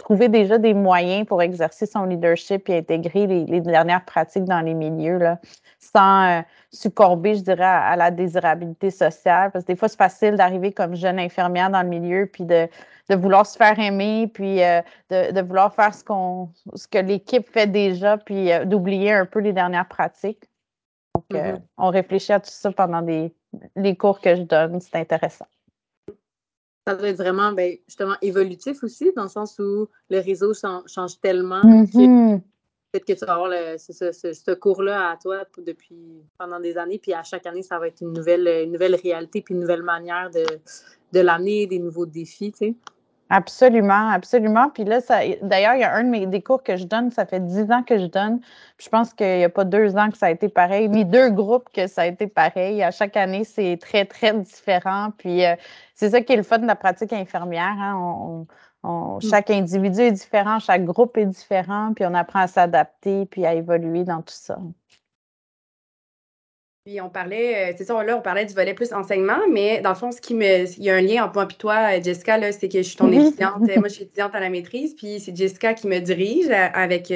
trouver 0.00 0.28
déjà 0.28 0.56
des 0.56 0.72
moyens 0.72 1.26
pour 1.26 1.42
exercer 1.42 1.84
son 1.84 2.04
leadership 2.04 2.68
et 2.70 2.78
intégrer 2.78 3.26
les, 3.26 3.60
dernières 3.60 4.04
pratiques 4.04 4.44
dans 4.44 4.60
les 4.60 4.72
milieux 4.72 5.18
là, 5.18 5.38
sans 5.78 6.42
succomber, 6.70 7.34
je 7.34 7.42
dirais, 7.42 7.62
à, 7.62 7.96
la 7.96 8.10
désirabilité 8.10 8.90
sociale. 8.90 9.50
Parce 9.52 9.64
que 9.64 9.72
des 9.72 9.76
fois, 9.76 9.88
c'est 9.88 9.98
facile 9.98 10.36
d'arriver 10.36 10.72
comme 10.72 10.94
jeune 10.94 11.18
infirmière 11.18 11.68
dans 11.68 11.82
le 11.82 11.88
milieu 11.88 12.26
puis 12.26 12.44
de, 12.44 12.68
vouloir 13.10 13.44
se 13.44 13.56
faire 13.58 13.78
aimer, 13.78 14.30
puis 14.32 14.56
de, 15.10 15.40
vouloir 15.42 15.74
faire 15.74 15.94
ce, 15.94 16.02
qu'on, 16.02 16.48
ce 16.74 16.88
que 16.88 16.98
l'équipe 16.98 17.46
fait 17.48 17.66
déjà, 17.66 18.16
puis 18.16 18.50
d'oublier 18.64 19.12
un 19.12 19.26
peu 19.26 19.40
les 19.40 19.52
dernières 19.52 19.88
pratiques. 19.88 20.48
Donc, 21.14 21.26
mm-hmm. 21.30 21.60
on 21.76 21.88
réfléchit 21.88 22.32
à 22.32 22.40
tout 22.40 22.50
ça 22.50 22.72
pendant 22.72 23.04
les 23.76 23.96
cours 23.96 24.20
que 24.20 24.34
je 24.34 24.42
donne. 24.42 24.80
C'est 24.80 24.96
intéressant 24.96 25.46
ça 26.90 26.96
doit 26.96 27.08
être 27.08 27.18
vraiment 27.18 27.52
ben, 27.52 27.76
justement 27.86 28.16
évolutif 28.20 28.82
aussi, 28.82 29.12
dans 29.14 29.24
le 29.24 29.28
sens 29.28 29.58
où 29.58 29.88
le 30.08 30.18
réseau 30.18 30.52
change, 30.54 31.20
tellement 31.20 31.62
mm-hmm. 31.62 32.40
peut-être 32.92 33.04
que 33.04 33.12
tu 33.12 33.24
vas 33.24 33.34
avoir 33.34 33.50
ce, 33.78 34.54
cours-là 34.54 35.10
à 35.10 35.16
toi 35.16 35.44
depuis 35.58 36.24
pendant 36.36 36.58
des 36.58 36.76
années, 36.76 36.98
puis 36.98 37.12
à 37.12 37.22
chaque 37.22 37.46
année, 37.46 37.62
ça 37.62 37.78
va 37.78 37.86
être 37.88 38.00
une 38.00 38.12
nouvelle, 38.12 38.48
une 38.64 38.72
nouvelle 38.72 38.96
réalité, 38.96 39.40
puis 39.40 39.54
une 39.54 39.60
nouvelle 39.60 39.84
manière 39.84 40.30
de, 40.30 40.44
de 41.12 41.20
l'année, 41.20 41.68
des 41.68 41.78
nouveaux 41.78 42.06
défis, 42.06 42.50
tu 42.52 42.58
sais. 42.58 42.74
Absolument, 43.32 44.08
absolument. 44.10 44.70
Puis 44.70 44.82
là, 44.82 44.98
d'ailleurs, 45.42 45.74
il 45.74 45.80
y 45.80 45.84
a 45.84 45.94
un 45.94 46.02
de 46.02 46.08
mes 46.08 46.26
des 46.26 46.42
cours 46.42 46.64
que 46.64 46.76
je 46.76 46.84
donne, 46.84 47.12
ça 47.12 47.24
fait 47.26 47.38
dix 47.38 47.70
ans 47.70 47.84
que 47.84 47.96
je 47.96 48.06
donne. 48.06 48.40
je 48.78 48.88
pense 48.88 49.14
qu'il 49.14 49.38
n'y 49.38 49.44
a 49.44 49.48
pas 49.48 49.64
deux 49.64 49.96
ans 49.96 50.10
que 50.10 50.18
ça 50.18 50.26
a 50.26 50.30
été 50.30 50.48
pareil, 50.48 50.88
ni 50.88 51.04
deux 51.04 51.30
groupes 51.30 51.68
que 51.72 51.86
ça 51.86 52.02
a 52.02 52.06
été 52.06 52.26
pareil. 52.26 52.82
À 52.82 52.90
chaque 52.90 53.16
année, 53.16 53.44
c'est 53.44 53.78
très, 53.80 54.04
très 54.04 54.34
différent. 54.34 55.12
Puis 55.16 55.46
euh, 55.46 55.54
c'est 55.94 56.10
ça 56.10 56.20
qui 56.22 56.32
est 56.32 56.36
le 56.36 56.42
fun 56.42 56.58
de 56.58 56.66
la 56.66 56.74
pratique 56.74 57.12
infirmière. 57.12 57.76
Hein. 57.78 58.46
Mm. 58.82 59.20
chaque 59.20 59.50
individu 59.50 60.00
est 60.00 60.12
différent, 60.12 60.58
chaque 60.58 60.84
groupe 60.84 61.16
est 61.16 61.26
différent, 61.26 61.92
puis 61.94 62.04
on 62.06 62.14
apprend 62.14 62.40
à 62.40 62.46
s'adapter, 62.48 63.26
puis 63.26 63.46
à 63.46 63.54
évoluer 63.54 64.04
dans 64.04 64.22
tout 64.22 64.34
ça. 64.34 64.58
Puis 66.90 67.00
on 67.00 67.08
parlait, 67.08 67.70
euh, 67.70 67.74
c'est 67.78 67.84
ça, 67.84 68.02
là, 68.02 68.16
on 68.16 68.20
parlait 68.20 68.44
du 68.44 68.52
volet 68.52 68.74
plus 68.74 68.92
enseignement, 68.92 69.38
mais 69.48 69.80
dans 69.80 69.90
le 69.90 69.94
fond, 69.94 70.10
ce 70.10 70.20
qui 70.20 70.34
me. 70.34 70.64
Il 70.76 70.82
y 70.82 70.90
a 70.90 70.96
un 70.96 71.00
lien 71.00 71.24
entre 71.24 71.34
moi 71.34 71.46
et 71.48 71.54
toi, 71.54 71.76
euh, 71.92 72.02
Jessica, 72.02 72.36
là, 72.36 72.50
c'est 72.50 72.68
que 72.68 72.78
je 72.78 72.82
suis 72.82 72.96
ton 72.96 73.12
étudiante. 73.12 73.60
moi, 73.60 73.86
je 73.86 73.94
suis 73.94 74.02
étudiante 74.02 74.34
à 74.34 74.40
la 74.40 74.50
maîtrise, 74.50 74.94
puis 74.96 75.20
c'est 75.20 75.36
Jessica 75.36 75.72
qui 75.74 75.86
me 75.86 76.00
dirige 76.00 76.48
euh, 76.50 76.66
avec. 76.74 77.12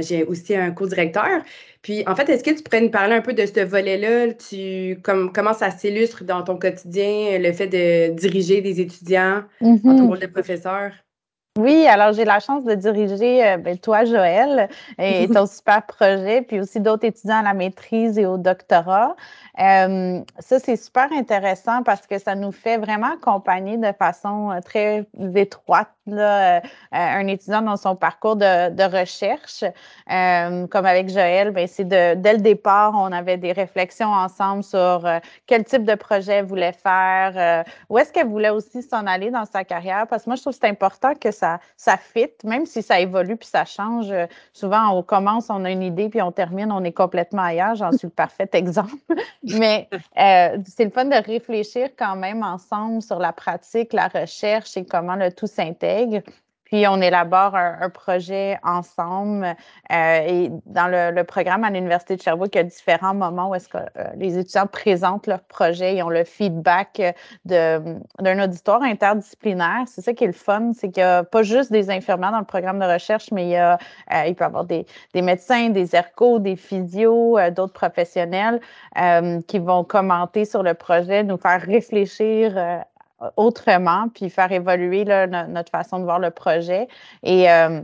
j'ai 0.00 0.24
aussi 0.24 0.54
un 0.54 0.70
co-directeur. 0.70 1.42
Puis, 1.80 2.04
en 2.06 2.14
fait, 2.14 2.28
est-ce 2.28 2.44
que 2.44 2.50
tu 2.50 2.62
pourrais 2.62 2.82
nous 2.82 2.90
parler 2.90 3.14
un 3.14 3.22
peu 3.22 3.32
de 3.32 3.46
ce 3.46 3.64
volet-là? 3.64 4.34
Tu, 4.34 5.00
comme, 5.02 5.32
comment 5.32 5.54
ça 5.54 5.70
s'illustre 5.70 6.22
dans 6.22 6.42
ton 6.42 6.58
quotidien, 6.58 7.38
le 7.38 7.52
fait 7.52 7.68
de 7.68 8.12
diriger 8.12 8.60
des 8.60 8.82
étudiants 8.82 9.44
en 9.62 9.78
ton 9.78 9.92
mm-hmm. 9.92 10.06
rôle 10.08 10.18
de 10.18 10.26
professeur? 10.26 10.92
Oui, 11.56 11.86
alors 11.86 12.12
j'ai 12.12 12.24
la 12.24 12.40
chance 12.40 12.64
de 12.64 12.74
diriger 12.74 13.46
euh, 13.46 13.56
ben, 13.58 13.78
toi, 13.78 14.04
Joël, 14.04 14.68
et 14.98 15.28
ton 15.32 15.46
super 15.46 15.86
projet, 15.86 16.42
puis 16.42 16.58
aussi 16.58 16.80
d'autres 16.80 17.04
étudiants 17.06 17.38
à 17.38 17.42
la 17.44 17.54
maîtrise 17.54 18.18
et 18.18 18.26
au 18.26 18.38
doctorat. 18.38 19.14
Euh, 19.60 20.20
ça, 20.40 20.58
c'est 20.58 20.74
super 20.74 21.12
intéressant 21.12 21.84
parce 21.84 22.08
que 22.08 22.18
ça 22.18 22.34
nous 22.34 22.50
fait 22.50 22.76
vraiment 22.76 23.12
accompagner 23.12 23.76
de 23.76 23.92
façon 23.92 24.50
euh, 24.50 24.60
très 24.62 25.06
étroite 25.36 25.93
là, 26.06 26.60
un 26.92 27.26
étudiant 27.26 27.62
dans 27.62 27.76
son 27.76 27.96
parcours 27.96 28.36
de, 28.36 28.84
recherche. 28.84 29.64
comme 30.06 30.86
avec 30.86 31.08
Joël, 31.08 31.50
ben, 31.52 31.66
c'est 31.66 31.84
dès 31.84 32.14
le 32.14 32.40
départ, 32.40 32.92
on 32.94 33.12
avait 33.12 33.36
des 33.36 33.52
réflexions 33.52 34.12
ensemble 34.12 34.62
sur 34.62 35.08
quel 35.46 35.64
type 35.64 35.84
de 35.84 35.94
projet 35.94 36.34
elle 36.34 36.44
voulait 36.44 36.72
faire, 36.72 37.64
où 37.88 37.98
est-ce 37.98 38.12
qu'elle 38.12 38.28
voulait 38.28 38.50
aussi 38.50 38.82
s'en 38.82 39.06
aller 39.06 39.30
dans 39.30 39.44
sa 39.44 39.64
carrière, 39.64 40.06
parce 40.08 40.24
que 40.24 40.30
moi, 40.30 40.36
je 40.36 40.42
trouve 40.42 40.52
que 40.52 40.58
c'est 40.60 40.68
important 40.68 41.14
que 41.14 41.30
ça 41.30 41.44
ça, 41.76 41.96
fit, 41.96 42.30
même 42.44 42.66
si 42.66 42.82
ça 42.82 43.00
évolue 43.00 43.36
puis 43.36 43.48
ça 43.48 43.64
change. 43.64 44.10
Euh, 44.10 44.26
souvent, 44.52 44.96
on 44.96 45.02
commence, 45.02 45.50
on 45.50 45.64
a 45.64 45.70
une 45.70 45.82
idée, 45.82 46.08
puis 46.08 46.22
on 46.22 46.32
termine, 46.32 46.72
on 46.72 46.82
est 46.84 46.92
complètement 46.92 47.42
ailleurs. 47.42 47.74
J'en 47.74 47.92
suis 47.92 48.06
le 48.06 48.12
parfait 48.12 48.48
exemple. 48.52 48.94
Mais 49.42 49.88
euh, 50.18 50.58
c'est 50.66 50.84
le 50.84 50.90
fun 50.90 51.04
de 51.06 51.24
réfléchir 51.24 51.90
quand 51.96 52.16
même 52.16 52.42
ensemble 52.42 53.02
sur 53.02 53.18
la 53.18 53.32
pratique, 53.32 53.92
la 53.92 54.08
recherche 54.08 54.76
et 54.76 54.84
comment 54.84 55.16
le 55.16 55.32
tout 55.32 55.46
s'intègre. 55.46 55.93
Puis 56.64 56.86
on 56.88 57.00
élabore 57.00 57.54
un, 57.54 57.90
projet 57.90 58.58
ensemble. 58.62 59.54
Euh, 59.92 60.18
et 60.26 60.50
dans 60.66 60.88
le, 60.88 61.22
programme 61.22 61.62
à 61.62 61.70
l'Université 61.70 62.16
de 62.16 62.22
Sherbrooke, 62.22 62.54
il 62.54 62.58
y 62.58 62.60
a 62.60 62.64
différents 62.64 63.14
moments 63.14 63.50
où 63.50 63.54
est-ce 63.54 63.68
que 63.68 63.78
euh, 63.78 64.04
les 64.16 64.38
étudiants 64.38 64.66
présentent 64.66 65.26
leur 65.26 65.40
projet 65.40 65.96
et 65.96 66.02
ont 66.02 66.08
le 66.08 66.24
feedback 66.24 67.02
d'un 67.44 68.42
auditoire 68.42 68.82
interdisciplinaire. 68.82 69.84
C'est 69.86 70.00
ça 70.00 70.14
qui 70.14 70.24
est 70.24 70.28
le 70.28 70.32
fun, 70.32 70.72
c'est 70.74 70.90
qu'il 70.90 71.02
n'y 71.02 71.08
a 71.08 71.22
pas 71.22 71.42
juste 71.42 71.70
des 71.70 71.90
infirmières 71.90 72.32
dans 72.32 72.38
le 72.38 72.44
programme 72.44 72.78
de 72.78 72.86
recherche, 72.86 73.30
mais 73.30 73.44
il, 73.44 73.50
y 73.50 73.56
a, 73.56 73.78
euh, 74.12 74.24
il 74.26 74.34
peut 74.34 74.44
y 74.44 74.46
avoir 74.46 74.64
des, 74.64 74.86
des, 75.12 75.22
médecins, 75.22 75.68
des 75.68 75.94
ergos, 75.94 76.38
des 76.38 76.56
physios, 76.56 77.38
d'autres 77.50 77.74
professionnels 77.74 78.60
qui 79.46 79.58
vont 79.58 79.84
commenter 79.84 80.44
sur 80.44 80.62
le 80.62 80.74
projet, 80.74 81.22
nous 81.22 81.36
faire 81.36 81.60
réfléchir 81.60 82.84
autrement, 83.36 84.08
puis 84.08 84.30
faire 84.30 84.52
évoluer 84.52 85.04
notre 85.04 85.70
façon 85.70 85.98
de 85.98 86.04
voir 86.04 86.18
le 86.18 86.30
projet. 86.30 86.88
Et 87.22 87.50
euh, 87.50 87.80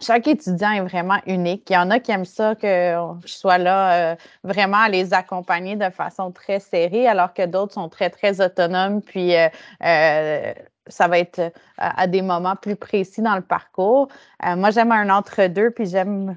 chaque 0.00 0.26
étudiant 0.28 0.70
est 0.70 0.80
vraiment 0.80 1.18
unique. 1.26 1.68
Il 1.70 1.74
y 1.74 1.76
en 1.76 1.90
a 1.90 1.98
qui 1.98 2.12
aiment 2.12 2.24
ça 2.24 2.54
que 2.54 2.94
je 3.24 3.32
sois 3.32 3.58
là 3.58 4.12
euh, 4.12 4.16
vraiment 4.44 4.78
à 4.78 4.88
les 4.88 5.12
accompagner 5.14 5.76
de 5.76 5.90
façon 5.90 6.30
très 6.30 6.60
serrée, 6.60 7.06
alors 7.06 7.34
que 7.34 7.46
d'autres 7.46 7.74
sont 7.74 7.88
très, 7.88 8.10
très 8.10 8.40
autonomes. 8.40 9.02
Puis 9.02 9.34
euh, 9.34 10.52
ça 10.86 11.08
va 11.08 11.18
être 11.18 11.52
à, 11.76 12.06
des 12.06 12.22
moments 12.22 12.56
plus 12.56 12.76
précis 12.76 13.22
dans 13.22 13.36
le 13.36 13.42
parcours. 13.42 14.08
moi, 14.42 14.70
j'aime 14.70 14.92
un 14.92 15.10
entre-deux, 15.10 15.70
puis 15.70 15.86
j'aime 15.86 16.36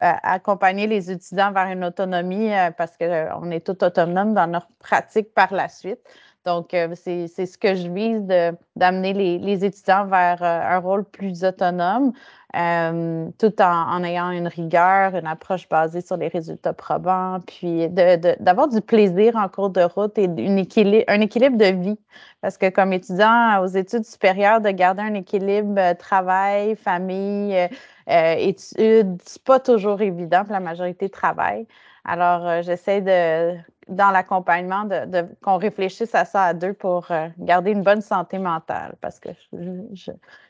accompagner 0.00 0.88
les 0.88 1.12
étudiants 1.12 1.52
vers 1.52 1.68
une 1.68 1.84
autonomie 1.84 2.50
parce 2.76 2.96
qu'on 2.98 3.50
est 3.52 3.64
tout 3.64 3.82
autonome 3.84 4.34
dans 4.34 4.48
notre 4.48 4.68
pratique 4.80 5.32
par 5.32 5.54
la 5.54 5.68
suite. 5.68 6.00
Donc, 6.44 6.74
euh, 6.74 6.94
c'est 6.96 7.28
ce 7.28 7.56
que 7.56 7.74
je 7.76 7.88
vise 7.88 8.26
d'amener 8.74 9.12
les, 9.12 9.38
les, 9.38 9.64
étudiants 9.64 10.06
vers 10.06 10.42
euh, 10.42 10.76
un 10.76 10.78
rôle 10.78 11.04
plus 11.04 11.44
autonome, 11.44 12.12
euh, 12.56 13.28
tout 13.38 13.62
en, 13.62 14.02
ayant 14.02 14.30
une 14.30 14.48
rigueur, 14.48 15.14
une 15.14 15.26
approche 15.26 15.68
basée 15.68 16.00
sur 16.00 16.16
les 16.16 16.26
résultats 16.26 16.72
probants, 16.72 17.38
puis 17.46 17.88
d'avoir 17.88 18.68
du 18.68 18.80
plaisir 18.80 19.36
en 19.36 19.48
cours 19.48 19.70
de 19.70 19.82
route 19.82 20.18
et 20.18 20.24
une 20.24 20.58
équilibre, 20.58 21.04
un 21.06 21.20
équilibre 21.20 21.56
de 21.56 21.66
vie. 21.66 21.98
Parce 22.40 22.58
que 22.58 22.68
comme 22.70 22.92
étudiant 22.92 23.62
aux 23.62 23.68
études 23.68 24.04
supérieures, 24.04 24.60
de 24.60 24.70
garder 24.70 25.02
un 25.02 25.14
équilibre 25.14 25.92
travail, 25.94 26.74
famille, 26.74 27.56
études, 28.08 29.16
c'est 29.24 29.44
pas 29.44 29.60
toujours 29.60 30.00
évident 30.02 30.42
pour 30.42 30.52
la 30.52 30.60
majorité 30.60 31.08
travail. 31.08 31.66
Alors, 32.04 32.62
j'essaie 32.62 33.00
de 33.00 33.56
dans 33.88 34.10
l'accompagnement, 34.10 34.84
de, 34.84 35.26
qu'on 35.42 35.56
réfléchisse 35.56 36.14
à 36.14 36.24
ça 36.24 36.44
à 36.44 36.54
deux 36.54 36.72
pour 36.72 37.10
euh, 37.10 37.28
garder 37.38 37.72
une 37.72 37.82
bonne 37.82 38.00
santé 38.00 38.38
mentale, 38.38 38.96
parce 39.00 39.18
que 39.18 39.30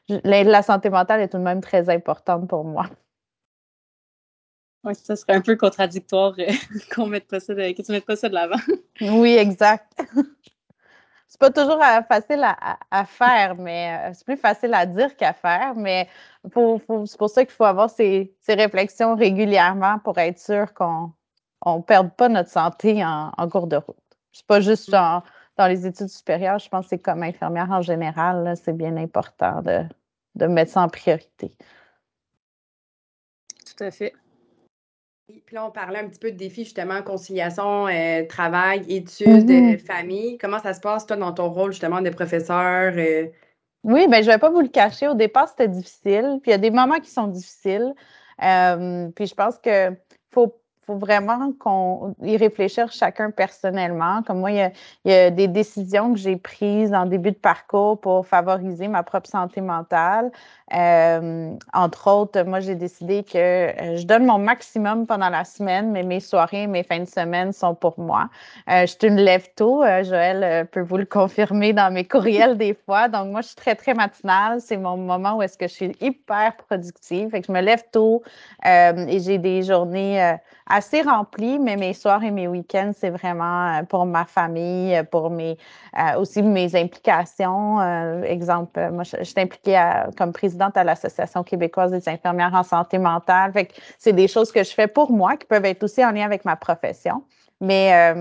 la, 0.09 0.62
santé 0.62 0.90
mentale 0.90 1.21
est 1.21 1.29
tout 1.29 1.38
de 1.38 1.42
même 1.42 1.61
très 1.61 1.88
importante 1.88 2.49
pour 2.49 2.64
moi. 2.64 2.87
Oui, 4.85 4.95
ça 4.97 5.14
serait 5.14 5.35
un 5.35 5.40
peu 5.40 5.57
contradictoire 5.57 6.35
euh, 6.38 6.51
qu'on 6.95 7.07
mette 7.07 7.29
pas 7.29 7.40
ça 7.40 7.55
que 7.55 7.83
tu 7.83 7.90
ne 7.90 7.97
mettes 7.97 8.07
pas 8.07 8.16
ça 8.16 8.29
de 8.29 8.35
l'avant. 8.35 8.57
oui, 9.01 9.35
exact. 9.35 9.92
c'est 11.29 11.40
pas 11.40 11.51
toujours 11.51 11.79
facile 12.09 12.45
à, 12.90 13.05
faire, 13.05 13.55
mais 13.57 14.12
c'est 14.12 14.25
plus 14.25 14.37
facile 14.37 14.75
à 14.75 14.85
dire 14.85 15.16
qu'à 15.16 15.33
faire, 15.33 15.75
mais 15.77 16.09
c'est 16.45 16.53
pour 16.53 17.31
ça 17.31 17.45
qu'il 17.45 17.55
faut 17.55 17.64
avoir 17.64 17.88
ces, 17.88 18.35
ces 18.40 18.55
réflexions 18.55 19.14
régulièrement 19.14 19.99
pour 20.01 20.18
être 20.18 20.38
sûr 20.38 20.75
qu'on 20.75 21.12
on 21.62 21.79
ne 21.79 21.83
perd 21.83 22.11
pas 22.14 22.29
notre 22.29 22.51
santé 22.51 23.03
en, 23.05 23.48
cours 23.48 23.66
de 23.66 23.77
route. 23.77 23.96
C'est 24.33 24.46
pas 24.46 24.61
juste 24.61 24.90
mm. 24.90 25.22
dans 25.57 25.66
les 25.66 25.87
études 25.87 26.09
supérieures, 26.09 26.59
je 26.59 26.68
pense 26.68 26.87
que 26.87 26.90
c'est 26.90 26.98
comme 26.98 27.22
infirmière 27.22 27.70
en 27.70 27.83
général, 27.83 28.55
c'est 28.62 28.77
bien 28.77 28.96
important 28.96 29.62
de, 29.62 29.83
de 30.35 30.46
mettre 30.46 30.72
ça 30.72 30.83
en 30.83 30.88
priorité. 30.88 31.55
Tout 33.64 33.85
à 33.85 33.90
fait. 33.90 34.12
Puis 35.46 35.55
là, 35.55 35.66
on 35.66 35.70
parlait 35.70 35.98
un 35.98 36.09
petit 36.09 36.18
peu 36.18 36.31
de 36.31 36.37
défis, 36.37 36.64
justement, 36.64 37.03
conciliation, 37.03 37.87
euh, 37.88 38.25
travail, 38.27 38.85
études, 38.88 39.48
mm-hmm. 39.48 39.79
famille. 39.79 40.38
Comment 40.38 40.59
ça 40.59 40.75
se 40.75 40.81
passe, 40.81 41.07
toi, 41.07 41.16
dans 41.16 41.33
ton 41.33 41.48
rôle, 41.48 41.72
justement, 41.72 42.03
de 42.03 42.11
professeur? 42.11 42.92
Euh? 42.96 43.29
Oui, 43.85 44.07
bien, 44.09 44.20
je 44.20 44.27
ne 44.27 44.33
vais 44.33 44.38
pas 44.38 44.51
vous 44.51 44.61
le 44.61 44.68
cacher. 44.68 45.09
Au 45.09 45.14
départ, 45.14 45.48
c'était 45.48 45.68
difficile. 45.68 46.38
Puis 46.42 46.51
il 46.51 46.53
y 46.53 46.55
a 46.55 46.59
des 46.59 46.70
moments 46.70 47.01
qui 47.01 47.11
sont 47.11 47.29
difficiles. 47.29 47.94
Euh, 48.42 49.09
puis 49.14 49.27
je 49.27 49.35
pense 49.35 49.59
qu'il 49.59 49.96
faut 50.31 50.62
faut 50.87 50.97
vraiment 50.97 51.53
qu'on 51.61 52.14
y 52.23 52.37
réfléchisse 52.37 52.90
chacun 52.90 53.31
personnellement. 53.31 54.23
Comme 54.23 54.40
moi, 54.40 54.51
il 54.51 54.71
y 55.05 55.12
a, 55.12 55.31
des 55.31 55.47
décisions 55.47 56.12
que 56.12 56.18
j'ai 56.18 56.37
prises 56.37 56.92
en 56.92 57.07
début 57.07 57.31
de 57.31 57.37
parcours 57.37 58.01
pour 58.01 58.27
favoriser 58.27 58.88
ma 58.88 59.03
propre 59.03 59.29
santé 59.29 59.61
mentale. 59.61 60.33
Euh, 60.75 61.55
entre 61.73 62.11
autres, 62.11 62.42
moi, 62.42 62.61
j'ai 62.61 62.75
décidé 62.75 63.23
que 63.23 63.38
euh, 63.38 63.97
je 63.97 64.07
donne 64.07 64.25
mon 64.25 64.38
maximum 64.38 65.07
pendant 65.07 65.29
la 65.29 65.45
semaine, 65.45 65.92
mais 65.92 66.03
mes 66.03 66.21
soirées, 66.21 66.66
mes 66.66 66.83
fins 66.83 67.01
de 67.01 67.05
semaine 67.05 67.53
sont 67.53 67.75
pour 67.75 67.99
moi. 68.01 68.29
Euh, 68.71 68.87
je 68.87 68.97
suis 68.99 69.11
lève 69.11 69.49
tôt. 69.55 69.85
Joël 70.03 70.66
peut 70.68 70.81
vous 70.81 70.97
le 70.97 71.05
confirmer 71.05 71.73
dans 71.73 71.92
mes 71.92 72.05
courriels 72.05 72.57
des 72.57 72.75
fois. 72.75 73.09
Donc, 73.09 73.29
moi, 73.29 73.42
je 73.42 73.49
suis 73.49 73.57
très, 73.57 73.77
très 73.77 73.95
matinale. 73.95 74.61
C'est 74.61 74.77
mon 74.77 74.97
moment 74.97 75.37
où 75.37 75.42
est-ce 75.42 75.59
que 75.59 75.68
je 75.68 75.73
suis 75.73 75.92
hyper 76.01 76.57
productive. 76.57 77.31
Fait 77.31 77.42
je 77.47 77.53
me 77.53 77.61
lève 77.61 77.83
tôt 77.92 78.23
et 78.64 79.21
j'ai 79.21 79.38
des 79.38 79.62
journées 79.62 80.37
assez 80.72 81.02
rempli, 81.02 81.58
mais 81.58 81.76
mes 81.76 81.92
soirs 81.92 82.24
et 82.24 82.30
mes 82.30 82.48
week-ends, 82.48 82.92
c'est 82.96 83.11
vraiment 83.11 83.68
euh, 83.68 83.82
pour 83.82 84.06
ma 84.06 84.24
famille, 84.24 84.96
euh, 84.96 85.04
pour 85.04 85.28
mes 85.30 85.58
euh, 85.98 86.18
aussi 86.18 86.42
mes 86.42 86.74
implications. 86.74 87.80
exemple, 88.22 88.90
moi, 88.90 89.04
je, 89.04 89.22
suis 89.22 89.40
impliquée 89.40 89.80
comme 90.16 90.32
présidente 90.32 90.76
à 90.76 90.85
l'Association 90.85 91.42
québécoise 91.42 91.90
des 91.90 92.08
infirmières 92.08 92.54
en 92.54 92.62
santé 92.62 92.98
mentale. 92.98 93.52
Fait 93.52 93.68
c'est 93.98 94.14
des 94.14 94.28
choses 94.28 94.50
que 94.50 94.64
je 94.64 94.72
fais 94.72 94.87
pour 94.87 95.12
moi 95.12 95.37
qui 95.37 95.46
peuvent 95.46 95.64
être 95.66 95.82
aussi 95.82 96.04
en 96.04 96.11
lien 96.11 96.24
avec 96.24 96.44
ma 96.44 96.56
profession. 96.56 97.22
Mais 97.61 98.14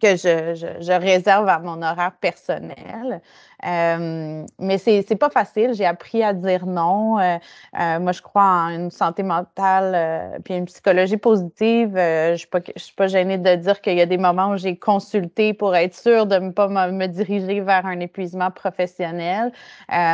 que 0.00 0.16
je, 0.16 0.54
je, 0.80 0.92
réserve 0.92 1.48
à 1.48 1.58
mon 1.58 1.82
horaire 1.82 2.12
personnel. 2.20 3.22
Euh, 3.66 4.44
mais 4.60 4.78
c'est 4.78 5.04
n'est 5.08 5.16
pas 5.16 5.30
facile. 5.30 5.72
J'ai 5.74 5.86
appris 5.86 6.22
à 6.22 6.32
dire 6.32 6.66
non. 6.66 7.18
Euh, 7.18 7.38
euh, 7.80 7.98
moi, 7.98 8.12
je 8.12 8.22
crois 8.22 8.42
en 8.44 8.68
une 8.68 8.90
santé 8.90 9.22
mentale 9.22 10.40
puis 10.44 10.54
une 10.54 10.66
psychologie 10.66 11.16
positive. 11.16 11.92
je 11.94 12.32
ne 12.32 12.36
suis, 12.36 12.48
je 12.76 12.82
suis 12.82 12.94
pas 12.94 13.08
gênée 13.08 13.38
de 13.38 13.54
dire 13.56 13.80
qu'il 13.80 13.96
y 13.96 14.00
a 14.00 14.06
des 14.06 14.18
moments 14.18 14.50
où 14.50 14.56
j'ai 14.56 14.76
consulté 14.76 15.54
pour 15.54 15.74
être 15.74 15.94
sûre 15.94 16.26
de 16.26 16.36
ne 16.36 16.50
pas 16.50 16.68
me, 16.68 17.06
diriger 17.06 17.60
vers 17.60 17.86
un 17.86 17.98
épuisement 18.00 18.50
professionnel. 18.50 19.52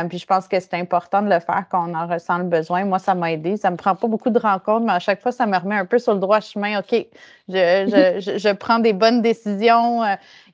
puis 0.09 0.17
je 0.17 0.25
pense 0.25 0.47
que 0.47 0.59
c'est 0.59 0.73
important 0.75 1.21
de 1.21 1.29
le 1.29 1.39
faire 1.39 1.65
quand 1.69 1.89
on 1.89 1.93
en 1.93 2.07
ressent 2.07 2.37
le 2.37 2.45
besoin. 2.45 2.85
Moi, 2.85 2.99
ça 2.99 3.13
m'a 3.13 3.33
aidé. 3.33 3.57
Ça 3.57 3.69
me 3.69 3.75
prend 3.75 3.95
pas 3.95 4.07
beaucoup 4.07 4.29
de 4.29 4.39
rencontres, 4.39 4.85
mais 4.85 4.93
à 4.93 4.99
chaque 4.99 5.21
fois, 5.21 5.33
ça 5.33 5.45
me 5.45 5.57
remet 5.57 5.75
un 5.75 5.85
peu 5.85 5.99
sur 5.99 6.13
le 6.13 6.19
droit 6.19 6.39
chemin. 6.39 6.79
OK, 6.79 7.05
je, 7.49 8.21
je, 8.21 8.37
je 8.37 8.53
prends 8.53 8.79
des 8.79 8.93
bonnes 8.93 9.21
décisions. 9.21 9.64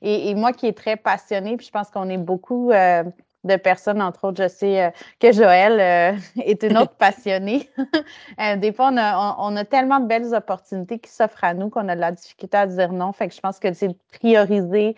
Et, 0.02 0.34
moi 0.34 0.52
qui 0.52 0.66
est 0.66 0.76
très 0.76 0.96
passionnée, 0.96 1.56
puis 1.56 1.66
je 1.66 1.70
pense 1.70 1.90
qu'on 1.90 2.08
est 2.08 2.18
beaucoup 2.18 2.70
euh, 2.70 3.04
de 3.44 3.56
personnes, 3.56 4.00
entre 4.00 4.28
autres, 4.28 4.42
je 4.42 4.48
sais 4.48 4.84
euh, 4.84 4.90
que 5.18 5.32
Joël 5.32 5.80
euh, 5.80 6.18
est 6.42 6.62
une 6.62 6.78
autre 6.78 6.94
passionnée. 6.94 7.68
des 8.58 8.72
fois, 8.72 8.90
on 8.92 9.56
a, 9.56 9.64
tellement 9.64 10.00
de 10.00 10.06
belles 10.06 10.34
opportunités 10.34 10.98
qui 10.98 11.10
s'offrent 11.10 11.44
à 11.44 11.54
nous 11.54 11.70
qu'on 11.70 11.88
a 11.88 11.94
de 11.94 12.00
la 12.00 12.12
difficulté 12.12 12.56
à 12.56 12.66
dire 12.66 12.92
non. 12.92 13.12
Fait 13.12 13.28
que 13.28 13.34
je 13.34 13.40
pense 13.40 13.58
que 13.58 13.72
c'est 13.72 13.96
prioriser, 14.12 14.96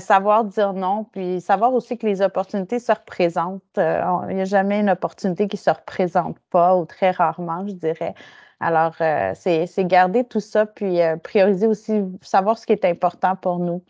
savoir 0.00 0.44
dire 0.44 0.72
non, 0.72 1.04
puis 1.04 1.40
savoir 1.40 1.74
aussi 1.74 1.98
que 1.98 2.06
les 2.06 2.22
opportunités 2.22 2.78
se 2.78 2.92
représentent. 2.92 3.62
Il 3.76 4.34
n'y 4.34 4.40
a 4.40 4.44
jamais 4.44 4.80
une 4.80 4.90
opportunité 4.90 5.48
qui 5.48 5.56
ne 5.56 5.62
se 5.62 5.70
représente 5.70 6.38
pas, 6.50 6.76
ou 6.76 6.84
très 6.86 7.10
rarement, 7.10 7.66
je 7.66 7.72
dirais. 7.72 8.14
Alors, 8.62 8.94
c'est 9.34 9.84
garder 9.84 10.24
tout 10.24 10.40
ça, 10.40 10.66
puis 10.66 10.98
prioriser 11.22 11.66
aussi, 11.66 12.02
savoir 12.22 12.58
ce 12.58 12.66
qui 12.66 12.72
est 12.72 12.84
important 12.84 13.36
pour 13.36 13.58
nous. 13.58 13.82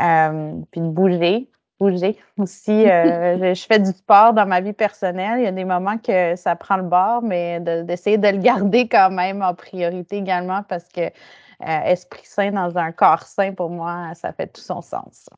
Euh, 0.00 0.54
puis 0.72 0.80
de 0.80 0.88
bouger, 0.88 1.48
bouger 1.78 2.18
aussi. 2.38 2.88
Euh, 2.90 3.54
je, 3.54 3.64
fais 3.66 3.78
du 3.78 3.90
sport 3.90 4.34
dans 4.34 4.46
ma 4.46 4.60
vie 4.60 4.72
personnelle. 4.72 5.38
Il 5.40 5.44
y 5.44 5.46
a 5.46 5.52
des 5.52 5.64
moments 5.64 5.98
que 5.98 6.34
ça 6.36 6.56
prend 6.56 6.76
le 6.76 6.82
bord, 6.82 7.22
mais 7.22 7.60
d'essayer 7.60 8.18
de, 8.18 8.28
le 8.28 8.38
garder 8.38 8.88
quand 8.88 9.10
même 9.10 9.42
en 9.42 9.54
priorité 9.54 10.16
également 10.16 10.62
parce 10.64 10.88
que 10.88 11.02
euh, 11.02 11.80
esprit 11.84 12.24
sain 12.24 12.50
dans 12.50 12.76
un 12.76 12.90
corps 12.90 13.22
sain, 13.22 13.52
pour 13.52 13.70
moi, 13.70 14.12
ça 14.14 14.32
fait 14.32 14.48
tout 14.48 14.60
son 14.60 14.82
sens. 14.82 15.28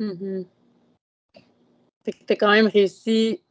Mm-hmm. 0.00 0.46
Tu 2.04 2.12
as 2.32 2.36
quand 2.36 2.50
même 2.50 2.66
réussi, 2.66 3.42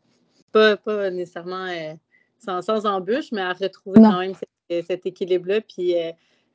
pas, 0.52 0.78
pas 0.78 1.10
nécessairement 1.12 1.68
sans, 2.44 2.62
sans, 2.62 2.86
embûche, 2.86 3.32
mais 3.32 3.42
à 3.42 3.54
retrouver 3.54 4.02
quand 4.02 4.20
même 4.20 4.34
cet, 4.70 5.06
équilibre-là. 5.06 5.62
Puis, 5.62 5.96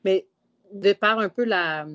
mais 0.03 0.25
de 0.73 0.93
par 0.93 1.19
un 1.19 1.29
peu 1.29 1.43
la, 1.43 1.85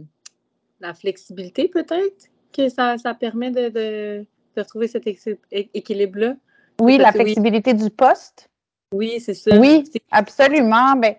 la 0.80 0.94
flexibilité 0.94 1.68
peut-être 1.68 2.28
que 2.52 2.68
ça, 2.68 2.96
permet 3.18 3.50
de, 3.50 3.68
de, 3.68 4.26
retrouver 4.56 4.88
cet 4.88 5.06
équilibre-là? 5.50 6.34
Oui, 6.80 6.98
la 6.98 7.12
flexibilité 7.12 7.74
du 7.74 7.90
poste. 7.90 8.48
Oui, 8.92 9.20
c'est 9.20 9.34
ça. 9.34 9.58
Oui, 9.58 9.84
absolument. 10.10 10.94
Ben, 10.96 11.16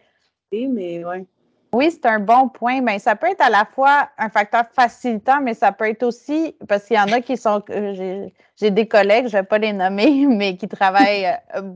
mais 0.51 1.03
ouais. 1.03 1.25
Oui, 1.73 1.91
c'est 1.91 2.05
un 2.05 2.19
bon 2.19 2.47
point. 2.47 2.79
mais 2.79 2.93
ben, 2.93 2.99
ça 2.99 3.17
peut 3.17 3.27
être 3.27 3.41
à 3.41 3.49
la 3.49 3.65
fois 3.65 4.09
un 4.17 4.29
facteur 4.29 4.63
facilitant, 4.71 5.41
mais 5.41 5.53
ça 5.53 5.73
peut 5.73 5.89
être 5.89 6.03
aussi, 6.03 6.55
parce 6.69 6.85
qu'il 6.85 6.95
y 6.95 6.99
en 6.99 7.11
a 7.11 7.19
qui 7.19 7.35
sont, 7.35 7.61
euh, 7.69 8.29
j'ai 8.55 8.71
des 8.71 8.87
collègues, 8.87 9.27
je 9.27 9.35
ne 9.35 9.41
vais 9.41 9.47
pas 9.47 9.57
les 9.57 9.73
nommer, 9.73 10.25
mais 10.29 10.55
qui 10.55 10.69
travaillent 10.69 11.27
euh, 11.55 11.73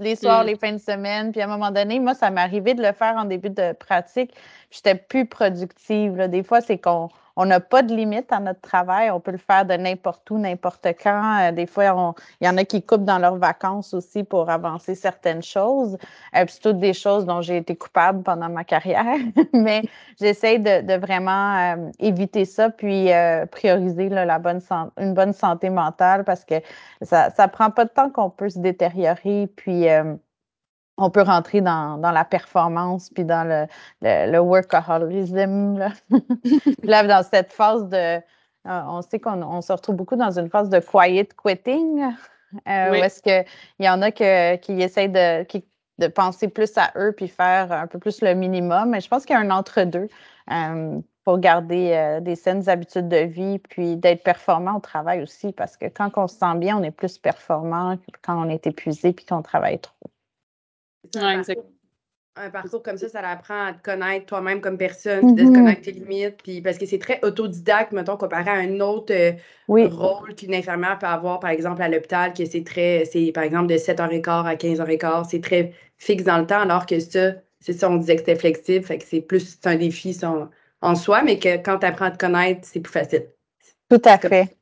les 0.00 0.16
soirs, 0.16 0.42
mm. 0.42 0.46
les 0.46 0.56
fins 0.56 0.72
de 0.72 0.78
semaine. 0.78 1.32
Puis 1.32 1.40
à 1.40 1.44
un 1.44 1.48
moment 1.48 1.70
donné, 1.70 2.00
moi, 2.00 2.14
ça 2.14 2.30
m'est 2.30 2.40
arrivé 2.40 2.74
de 2.74 2.82
le 2.82 2.92
faire 2.92 3.14
en 3.16 3.24
début 3.24 3.50
de 3.50 3.72
pratique. 3.72 4.34
J'étais 4.70 4.94
plus 4.94 5.26
productive. 5.26 6.16
Des 6.28 6.42
fois, 6.42 6.60
c'est 6.60 6.78
qu'on 6.78 7.08
on 7.36 7.46
n'a 7.46 7.60
pas 7.60 7.82
de 7.82 7.94
limite 7.94 8.32
à 8.32 8.40
notre 8.40 8.60
travail. 8.60 9.10
On 9.10 9.20
peut 9.20 9.30
le 9.30 9.38
faire 9.38 9.64
de 9.64 9.74
n'importe 9.74 10.30
où, 10.30 10.38
n'importe 10.38 10.86
quand. 11.02 11.40
Euh, 11.40 11.52
des 11.52 11.66
fois, 11.66 12.14
il 12.40 12.46
y 12.46 12.48
en 12.48 12.56
a 12.56 12.64
qui 12.64 12.82
coupent 12.82 13.04
dans 13.04 13.18
leurs 13.18 13.36
vacances 13.36 13.94
aussi 13.94 14.24
pour 14.24 14.50
avancer 14.50 14.94
certaines 14.94 15.42
choses. 15.42 15.96
Euh, 16.36 16.44
c'est 16.48 16.60
toutes 16.60 16.80
des 16.80 16.92
choses 16.92 17.26
dont 17.26 17.40
j'ai 17.40 17.56
été 17.56 17.76
coupable 17.76 18.22
pendant 18.22 18.48
ma 18.48 18.64
carrière. 18.64 19.16
Mais 19.52 19.82
j'essaie 20.20 20.58
de, 20.58 20.98
vraiment 21.00 21.56
euh, 21.56 21.90
éviter 21.98 22.44
ça, 22.44 22.70
puis 22.70 23.10
prioriser 23.50 24.08
la 24.08 24.38
bonne 24.38 24.60
une 24.98 25.14
bonne 25.14 25.32
santé 25.32 25.70
mentale 25.70 26.24
parce 26.24 26.44
que 26.44 26.56
ça 27.02 27.30
ne 27.38 27.46
prend 27.46 27.70
pas 27.70 27.84
de 27.84 27.90
temps 27.90 28.10
qu'on 28.10 28.30
peut 28.30 28.50
se 28.50 28.58
détériorer. 28.58 29.48
Puis 29.56 29.86
on 31.00 31.10
peut 31.10 31.22
rentrer 31.22 31.60
dans, 31.60 32.00
la 32.00 32.24
performance 32.24 33.10
puis 33.10 33.24
dans 33.24 33.46
le, 33.46 33.66
le, 34.02 34.38
workaholism. 34.38 35.78
Là. 36.82 37.02
dans 37.02 37.22
cette 37.22 37.52
phase 37.52 37.88
de. 37.88 38.16
Euh, 38.66 38.82
on 38.88 39.00
sait 39.00 39.18
qu'on 39.18 39.62
se 39.62 39.72
retrouve 39.72 39.96
beaucoup 39.96 40.16
dans 40.16 40.38
une 40.38 40.50
phase 40.50 40.68
de 40.68 40.80
quiet 40.80 41.28
quitting, 41.42 42.12
euh, 42.68 42.90
où 42.90 42.94
est-ce 42.94 43.22
qu'il 43.22 43.44
y 43.78 43.88
en 43.88 44.02
a 44.02 44.10
qui 44.10 44.72
essayent 44.82 45.08
de, 45.08 45.46
de 45.98 46.06
penser 46.08 46.48
plus 46.48 46.76
à 46.76 46.92
eux 46.96 47.12
puis 47.12 47.28
faire 47.28 47.72
un 47.72 47.86
peu 47.86 47.98
plus 47.98 48.20
le 48.20 48.34
minimum. 48.34 48.90
Mais 48.90 49.00
je 49.00 49.08
pense 49.08 49.24
qu'il 49.24 49.34
y 49.34 49.38
a 49.38 49.40
un 49.40 49.50
entre-deux 49.50 50.08
euh, 50.50 51.00
pour 51.24 51.38
garder 51.38 52.18
des 52.20 52.34
saines 52.34 52.68
habitudes 52.68 53.08
de 53.08 53.24
vie 53.24 53.58
puis 53.58 53.96
d'être 53.96 54.22
performant 54.22 54.76
au 54.76 54.80
travail 54.80 55.22
aussi, 55.22 55.52
parce 55.52 55.78
que 55.78 55.86
quand 55.86 56.10
on 56.16 56.26
se 56.26 56.36
sent 56.36 56.56
bien, 56.56 56.76
on 56.76 56.82
est 56.82 56.90
plus 56.90 57.16
performant 57.16 57.96
que 57.96 58.18
quand 58.22 58.46
on 58.46 58.50
est 58.50 58.66
épuisé 58.66 59.14
puis 59.14 59.24
qu'on 59.24 59.42
travaille 59.42 59.78
trop 59.78 60.09
un, 61.16 62.50
parcours, 62.50 62.82
comme 62.82 62.96
ça, 62.96 63.08
ça 63.08 63.20
l'apprend 63.20 63.66
à 63.66 63.72
te 63.72 63.82
connaître 63.82 64.26
toi-même 64.26 64.60
comme 64.60 64.78
personne, 64.78 65.20
puis 65.20 65.32
de 65.32 65.42
te 65.42 65.48
mm-hmm. 65.48 65.54
connaître 65.54 65.82
tes 65.82 65.92
limites, 65.92 66.42
puis 66.42 66.60
parce 66.62 66.78
que 66.78 66.86
c'est 66.86 66.98
très 66.98 67.20
autodidacte, 67.22 67.92
mettons, 67.92 68.16
comparé 68.16 68.50
à 68.50 68.54
un 68.54 68.80
autre 68.80 69.12
euh, 69.12 69.32
rôle 69.68 70.34
qu'une 70.34 70.54
infirmière 70.54 70.98
peut 70.98 71.06
avoir, 71.06 71.40
par 71.40 71.50
exemple, 71.50 71.82
à 71.82 71.88
l'hôpital, 71.88 72.32
que 72.32 72.44
c'est 72.44 72.64
très, 72.64 73.04
c'est 73.04 73.32
par 73.32 73.44
exemple 73.44 73.66
de 73.66 73.74
7h15 73.76 74.46
à 74.46 74.54
15h15, 74.54 75.28
c'est 75.30 75.42
très 75.42 75.72
fixe 75.98 76.24
dans 76.24 76.38
le 76.38 76.46
temps, 76.46 76.60
alors 76.60 76.86
que 76.86 76.98
ça, 76.98 77.34
c'est 77.60 77.74
ça, 77.74 77.90
on 77.90 77.96
disait 77.96 78.14
que 78.14 78.20
c'était 78.20 78.36
flexible, 78.36 78.84
fait 78.84 78.98
que 78.98 79.04
c'est 79.04 79.20
plus, 79.20 79.58
un 79.64 79.76
défi, 79.76 80.18
en 80.82 80.94
soi, 80.94 81.22
mais 81.22 81.38
que 81.38 81.56
quand 81.56 81.78
tu 81.78 81.86
apprends 81.86 82.06
à 82.06 82.10
te 82.10 82.18
connaître, 82.18 82.60
c'est 82.62 82.80
plus 82.80 82.92
facile. 82.92 83.26
Tout 83.90 84.00
à 84.04 84.18
fait. 84.18 84.56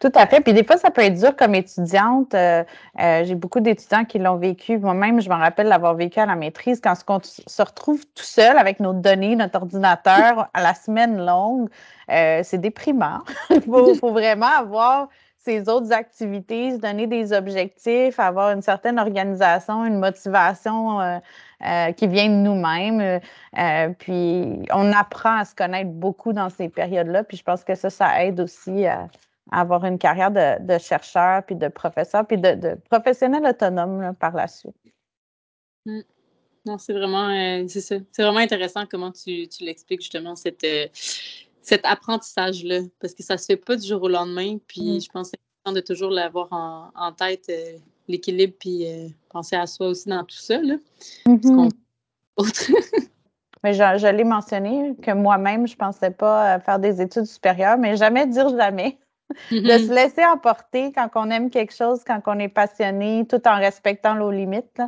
Tout 0.00 0.12
à 0.16 0.26
fait. 0.26 0.40
Puis 0.40 0.52
des 0.52 0.64
fois, 0.64 0.76
ça 0.76 0.90
peut 0.90 1.02
être 1.02 1.18
dur 1.18 1.34
comme 1.36 1.54
étudiante. 1.54 2.34
Euh, 2.34 2.64
euh, 3.00 3.24
j'ai 3.24 3.34
beaucoup 3.34 3.60
d'étudiants 3.60 4.04
qui 4.04 4.18
l'ont 4.18 4.36
vécu. 4.36 4.76
Moi-même, 4.78 5.20
je 5.20 5.30
me 5.30 5.34
rappelle 5.34 5.68
l'avoir 5.68 5.94
vécu 5.94 6.18
à 6.20 6.26
la 6.26 6.34
maîtrise. 6.34 6.80
Quand 6.80 6.94
on 7.08 7.20
se 7.22 7.62
retrouve 7.62 8.04
tout 8.14 8.24
seul 8.24 8.58
avec 8.58 8.80
nos 8.80 8.92
données, 8.92 9.36
notre 9.36 9.56
ordinateur 9.60 10.48
à 10.52 10.62
la 10.62 10.74
semaine 10.74 11.24
longue, 11.24 11.70
euh, 12.10 12.40
c'est 12.42 12.58
déprimant. 12.58 13.20
Il 13.50 13.62
faut, 13.62 14.12
vraiment 14.12 14.50
avoir 14.58 15.08
ces 15.38 15.68
autres 15.68 15.92
activités, 15.92 16.72
se 16.72 16.76
donner 16.78 17.06
des 17.06 17.32
objectifs, 17.32 18.18
avoir 18.18 18.50
une 18.50 18.62
certaine 18.62 18.98
organisation, 18.98 19.84
une 19.84 19.98
motivation 19.98 21.20
qui 21.96 22.06
vient 22.06 22.28
de 22.28 22.34
nous-mêmes. 22.34 23.20
puis 23.98 24.66
on 24.72 24.92
apprend 24.92 25.38
à 25.38 25.44
se 25.44 25.54
connaître 25.54 25.90
beaucoup 25.90 26.32
dans 26.32 26.48
ces 26.48 26.68
périodes-là. 26.68 27.24
Puis 27.24 27.36
je 27.36 27.42
pense 27.42 27.62
que 27.62 27.74
ça, 27.74 27.90
ça 27.90 28.24
aide 28.24 28.40
aussi 28.40 28.86
à 28.86 29.08
avoir 29.50 29.84
une 29.84 29.98
carrière 29.98 30.30
de, 30.30 30.78
chercheur, 30.78 31.44
puis 31.44 31.56
de 31.56 31.68
professeur, 31.68 32.26
puis 32.26 32.38
de, 32.38 32.76
professionnel 32.90 33.44
autonome 33.46 34.14
par 34.18 34.34
la 34.34 34.48
suite. 34.48 34.74
Mm. 35.86 36.00
Non, 36.66 36.78
c'est 36.78 36.94
vraiment, 36.94 37.28
euh, 37.28 37.66
c'est 37.68 38.02
vraiment 38.18 38.38
intéressant 38.38 38.86
comment 38.90 39.12
tu, 39.12 39.46
l'expliques 39.60 40.00
justement, 40.00 40.34
cette, 40.34 40.64
euh, 40.64 40.86
cet 41.60 41.84
apprentissage-là, 41.84 42.80
parce 43.00 43.12
que 43.12 43.22
ça 43.22 43.36
se 43.36 43.44
fait 43.44 43.56
pas 43.56 43.76
du 43.76 43.86
jour 43.86 44.02
au 44.02 44.08
lendemain, 44.08 44.56
puis 44.66 44.96
mm. 44.96 45.00
je 45.02 45.08
pense 45.10 45.30
que 45.30 45.36
c'est 45.36 45.70
important 45.70 45.74
de 45.74 45.84
toujours 45.84 46.10
l'avoir 46.10 46.48
en, 46.94 47.12
tête, 47.12 47.46
euh, 47.50 47.76
l'équilibre, 48.08 48.54
puis 48.58 48.86
penser 49.28 49.56
à 49.56 49.66
soi 49.66 49.88
aussi 49.88 50.08
dans 50.08 50.24
tout 50.24 50.36
ça, 50.36 50.58
là. 50.62 50.76
Mm-hmm. 51.26 51.70
Mais 53.62 53.72
je, 53.72 53.78
je 53.78 54.06
l'ai 54.06 54.24
mentionné 54.24 54.94
que 55.02 55.10
moi-même, 55.10 55.66
je 55.66 55.76
pensais 55.76 56.10
pas 56.10 56.60
faire 56.60 56.78
des 56.78 57.00
études 57.00 57.24
supérieures, 57.24 57.78
mais 57.78 57.96
jamais 57.96 58.26
dire 58.26 58.50
jamais 58.50 58.98
de 59.50 59.56
se 59.56 59.64
mm-hmm. 59.64 59.94
laisser 59.94 60.24
emporter 60.24 60.92
quand 60.92 61.08
on 61.14 61.30
aime 61.30 61.50
quelque 61.50 61.74
chose, 61.74 62.04
quand 62.04 62.20
on 62.26 62.38
est 62.38 62.48
passionné, 62.48 63.26
tout 63.28 63.46
en 63.46 63.56
respectant 63.56 64.14
nos 64.14 64.30
limites. 64.30 64.80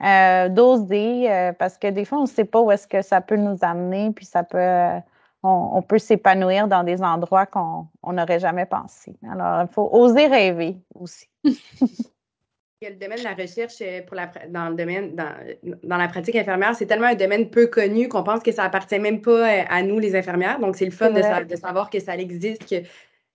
Euh, 0.00 0.48
d'oser, 0.48 1.28
euh, 1.28 1.52
parce 1.52 1.76
que 1.76 1.88
des 1.88 2.04
fois, 2.04 2.18
on 2.18 2.22
ne 2.22 2.28
sait 2.28 2.44
pas 2.44 2.60
où 2.60 2.70
est-ce 2.70 2.86
que 2.86 3.02
ça 3.02 3.20
peut 3.20 3.36
nous 3.36 3.58
amener, 3.62 4.12
puis 4.12 4.24
ça 4.24 4.44
peut, 4.44 4.56
euh, 4.56 4.96
on, 5.42 5.82
peut 5.82 5.98
s'épanouir 5.98 6.68
dans 6.68 6.84
des 6.84 7.02
endroits 7.02 7.46
qu'on 7.46 7.88
n'aurait 8.06 8.38
jamais 8.38 8.64
pensé. 8.64 9.16
Alors, 9.28 9.62
il 9.62 9.74
faut 9.74 9.88
oser 9.90 10.28
rêver 10.28 10.76
aussi. 10.94 11.28
le 11.44 12.94
domaine 12.94 13.18
de 13.18 13.24
la 13.24 13.34
recherche 13.34 13.82
pour 14.06 14.14
la, 14.14 14.30
dans 14.50 14.68
le 14.68 14.76
domaine 14.76 15.16
dans, 15.16 15.34
dans 15.82 15.96
la 15.96 16.06
pratique 16.06 16.36
infirmière, 16.36 16.76
c'est 16.76 16.86
tellement 16.86 17.08
un 17.08 17.16
domaine 17.16 17.50
peu 17.50 17.66
connu 17.66 18.08
qu'on 18.08 18.22
pense 18.22 18.40
que 18.40 18.52
ça 18.52 18.62
appartient 18.62 19.00
même 19.00 19.20
pas 19.20 19.48
à 19.68 19.82
nous 19.82 19.98
les 19.98 20.14
infirmières. 20.14 20.60
Donc 20.60 20.76
c'est 20.76 20.84
le 20.84 20.92
fun 20.92 21.10
de, 21.10 21.44
de, 21.44 21.56
savoir 21.56 21.90
que 21.90 21.98
ça 21.98 22.16
existe, 22.16 22.68
que 22.70 22.86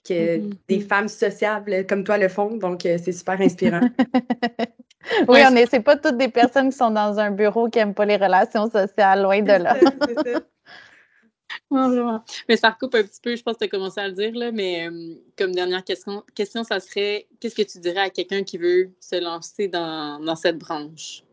que 0.04 0.38
mm-hmm. 0.38 0.54
des 0.68 0.80
femmes 0.82 1.08
sociables 1.08 1.86
comme 1.88 2.04
toi 2.04 2.18
le 2.18 2.28
font. 2.28 2.58
Donc, 2.58 2.86
euh, 2.86 2.98
c'est 3.04 3.12
super 3.12 3.40
inspirant. 3.40 3.82
oui, 5.28 5.40
on 5.50 5.56
est, 5.56 5.66
c'est 5.70 5.82
pas 5.82 5.98
toutes 5.98 6.18
des 6.18 6.30
personnes 6.30 6.70
qui 6.70 6.78
sont 6.78 6.92
dans 6.92 7.20
un 7.20 7.32
bureau 7.32 7.70
qui 7.70 7.80
n'aiment 7.80 7.94
pas 7.94 8.06
les 8.06 8.18
relations 8.18 8.70
sociales, 8.70 9.22
loin 9.24 9.42
de 9.42 9.54
là. 9.54 9.78
Mais 12.50 12.58
ça 12.58 12.70
recoupe 12.70 12.96
un 12.96 13.04
petit 13.04 13.20
peu, 13.22 13.36
je 13.36 13.44
pense 13.44 13.56
que 13.56 13.60
tu 13.60 13.66
as 13.66 13.68
commencé 13.68 14.00
à 14.00 14.08
le 14.08 14.14
dire, 14.14 14.34
là, 14.34 14.52
mais 14.52 14.88
euh, 14.88 15.16
comme 15.38 15.54
dernière 15.54 15.84
question, 15.84 16.24
question, 16.36 16.64
ça 16.64 16.80
serait 16.80 17.28
qu'est-ce 17.40 17.56
que 17.56 17.64
tu 17.64 17.80
dirais 17.80 18.00
à 18.00 18.10
quelqu'un 18.10 18.44
qui 18.44 18.58
veut 18.58 18.92
se 19.00 19.22
lancer 19.22 19.68
dans, 19.68 20.20
dans 20.20 20.36
cette 20.36 20.58
branche? 20.58 21.24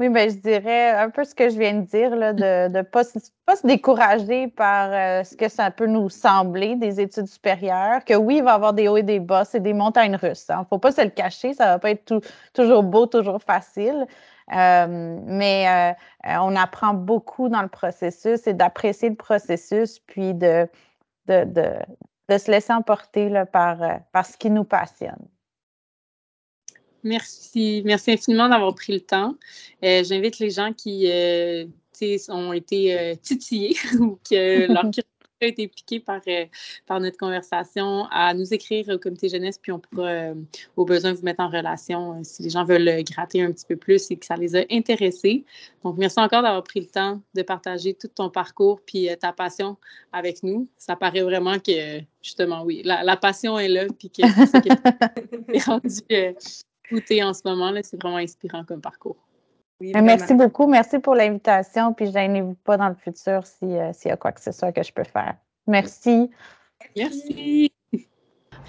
Oui, 0.00 0.08
ben, 0.08 0.28
je 0.28 0.36
dirais 0.36 0.90
un 0.90 1.08
peu 1.08 1.22
ce 1.22 1.36
que 1.36 1.48
je 1.48 1.56
viens 1.56 1.74
de 1.74 1.86
dire, 1.86 2.16
là, 2.16 2.32
de 2.32 2.68
ne 2.68 2.82
pas, 2.82 3.02
pas, 3.46 3.54
se 3.54 3.64
décourager 3.64 4.48
par 4.48 4.90
euh, 4.92 5.22
ce 5.22 5.36
que 5.36 5.48
ça 5.48 5.70
peut 5.70 5.86
nous 5.86 6.08
sembler 6.08 6.74
des 6.74 7.00
études 7.00 7.28
supérieures, 7.28 8.04
que 8.04 8.14
oui, 8.14 8.38
il 8.38 8.42
va 8.42 8.52
y 8.52 8.54
avoir 8.54 8.72
des 8.72 8.88
hauts 8.88 8.96
et 8.96 9.04
des 9.04 9.20
bas, 9.20 9.44
c'est 9.44 9.60
des 9.60 9.72
montagnes 9.72 10.16
russes. 10.16 10.46
Il 10.48 10.52
hein. 10.52 10.60
ne 10.60 10.64
faut 10.64 10.78
pas 10.78 10.90
se 10.90 11.00
le 11.00 11.10
cacher, 11.10 11.54
ça 11.54 11.66
ne 11.66 11.70
va 11.70 11.78
pas 11.78 11.90
être 11.90 12.20
toujours 12.54 12.82
beau, 12.82 13.06
toujours 13.06 13.40
facile. 13.40 14.06
Euh, 14.52 15.20
mais 15.26 15.94
euh, 16.26 16.38
on 16.40 16.56
apprend 16.56 16.94
beaucoup 16.94 17.48
dans 17.48 17.62
le 17.62 17.68
processus 17.68 18.46
et 18.48 18.52
d'apprécier 18.52 19.10
le 19.10 19.16
processus, 19.16 20.00
puis 20.00 20.34
de, 20.34 20.68
de, 21.26 21.44
de, 21.44 21.70
de 22.28 22.38
se 22.38 22.50
laisser 22.50 22.72
emporter 22.72 23.28
là, 23.28 23.46
par, 23.46 23.78
par 24.12 24.26
ce 24.26 24.36
qui 24.36 24.50
nous 24.50 24.64
passionne. 24.64 25.24
Merci. 27.04 27.82
Merci 27.84 28.12
infiniment 28.12 28.48
d'avoir 28.48 28.74
pris 28.74 28.94
le 28.94 29.00
temps. 29.00 29.36
Euh, 29.84 30.02
j'invite 30.02 30.38
les 30.38 30.50
gens 30.50 30.72
qui 30.72 31.10
euh, 31.10 31.66
ont 32.28 32.52
été 32.54 32.98
euh, 32.98 33.14
titillés 33.14 33.76
ou 34.00 34.18
que 34.28 34.66
leur 34.72 34.84
curiosité 34.84 35.04
a 35.42 35.46
été 35.46 35.68
piquée 35.68 36.00
par, 36.00 36.22
par 36.86 37.00
notre 37.00 37.18
conversation 37.18 38.06
à 38.10 38.32
nous 38.32 38.54
écrire 38.54 38.88
au 38.88 38.98
comité 38.98 39.28
jeunesse, 39.28 39.58
puis 39.58 39.72
on 39.72 39.78
pourra 39.78 40.30
au 40.76 40.86
besoin 40.86 41.12
vous 41.12 41.22
mettre 41.22 41.40
en 41.40 41.48
relation 41.50 42.24
si 42.24 42.42
les 42.42 42.48
gens 42.48 42.64
veulent 42.64 43.02
gratter 43.04 43.42
un 43.42 43.52
petit 43.52 43.66
peu 43.66 43.76
plus 43.76 44.10
et 44.10 44.16
que 44.16 44.24
ça 44.24 44.36
les 44.36 44.56
a 44.56 44.64
intéressés. 44.70 45.44
Donc, 45.82 45.98
merci 45.98 46.18
encore 46.18 46.40
d'avoir 46.40 46.62
pris 46.62 46.80
le 46.80 46.86
temps 46.86 47.20
de 47.34 47.42
partager 47.42 47.92
tout 47.92 48.08
ton 48.08 48.30
parcours 48.30 48.80
puis 48.86 49.08
ta 49.20 49.32
passion 49.32 49.76
avec 50.12 50.42
nous. 50.42 50.66
Ça 50.78 50.96
paraît 50.96 51.22
vraiment 51.22 51.58
que, 51.58 52.00
justement, 52.22 52.62
oui, 52.62 52.80
la, 52.82 53.16
passion 53.18 53.58
est 53.58 53.68
là, 53.68 53.84
puis 53.98 54.08
que 54.08 54.22
c'est 54.46 55.64
rendu 55.66 56.00
écouter 56.84 57.22
en 57.22 57.34
ce 57.34 57.42
moment. 57.44 57.72
C'est 57.82 58.00
vraiment 58.00 58.18
inspirant 58.18 58.64
comme 58.64 58.80
parcours. 58.80 59.16
merci 59.80 60.34
beaucoup. 60.34 60.66
Merci 60.66 60.98
pour 60.98 61.14
l'invitation. 61.14 61.92
Puis, 61.92 62.10
gênez-vous 62.10 62.54
pas 62.64 62.76
dans 62.76 62.88
le 62.88 62.94
futur 62.94 63.42
euh, 63.62 63.92
s'il 63.92 64.08
y 64.08 64.12
a 64.12 64.16
quoi 64.16 64.32
que 64.32 64.40
ce 64.40 64.52
soit 64.52 64.72
que 64.72 64.82
je 64.82 64.92
peux 64.92 65.04
faire. 65.04 65.36
Merci. 65.66 66.30
Merci. 66.96 67.70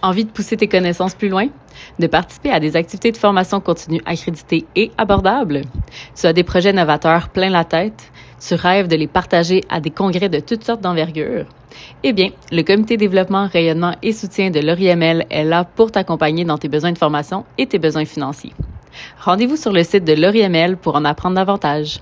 Envie 0.02 0.26
de 0.26 0.32
pousser 0.32 0.58
tes 0.58 0.68
connaissances 0.68 1.16
plus 1.16 1.30
loin? 1.30 1.48
De 2.00 2.08
participer 2.08 2.52
à 2.52 2.60
des 2.60 2.76
activités 2.76 3.12
de 3.12 3.18
formation 3.18 3.60
continue 3.60 4.02
accréditées 4.06 4.66
et 4.76 4.92
abordables? 4.98 5.62
Tu 6.20 6.26
as 6.28 6.34
des 6.34 6.44
projets 6.44 6.74
novateurs 6.74 7.30
plein 7.30 7.50
la 7.50 7.64
tête? 7.64 8.12
Tu 8.46 8.54
rêves 8.54 8.88
de 8.88 8.96
les 8.96 9.08
partager 9.08 9.64
à 9.70 9.80
des 9.80 9.90
congrès 9.90 10.30
de 10.30 10.40
toutes 10.40 10.64
sortes 10.64 10.82
d'envergure? 10.82 11.46
Eh 12.04 12.14
bien, 12.14 12.30
le 12.52 12.62
comité 12.62 12.98
développement, 12.98 13.48
rayonnement 13.48 13.96
et 14.04 14.14
soutien 14.14 14.50
de 14.52 14.60
l'ORIML 14.60 15.26
est 15.30 15.44
là 15.44 15.64
pour 15.64 15.92
t'accompagner 15.92 16.46
dans 16.46 16.58
tes 16.58 16.70
besoins 16.70 16.92
de 16.92 16.98
formation 16.98 17.46
et 17.58 17.66
tes 17.66 17.80
besoins 17.80 18.06
financiers. 18.06 18.54
Rendez-vous 19.20 19.58
sur 19.58 19.74
le 19.74 19.84
site 19.84 20.06
de 20.06 20.14
l'ORIML 20.14 20.78
pour 20.78 20.96
en 20.96 21.06
apprendre 21.06 21.36
davantage. 21.36 22.00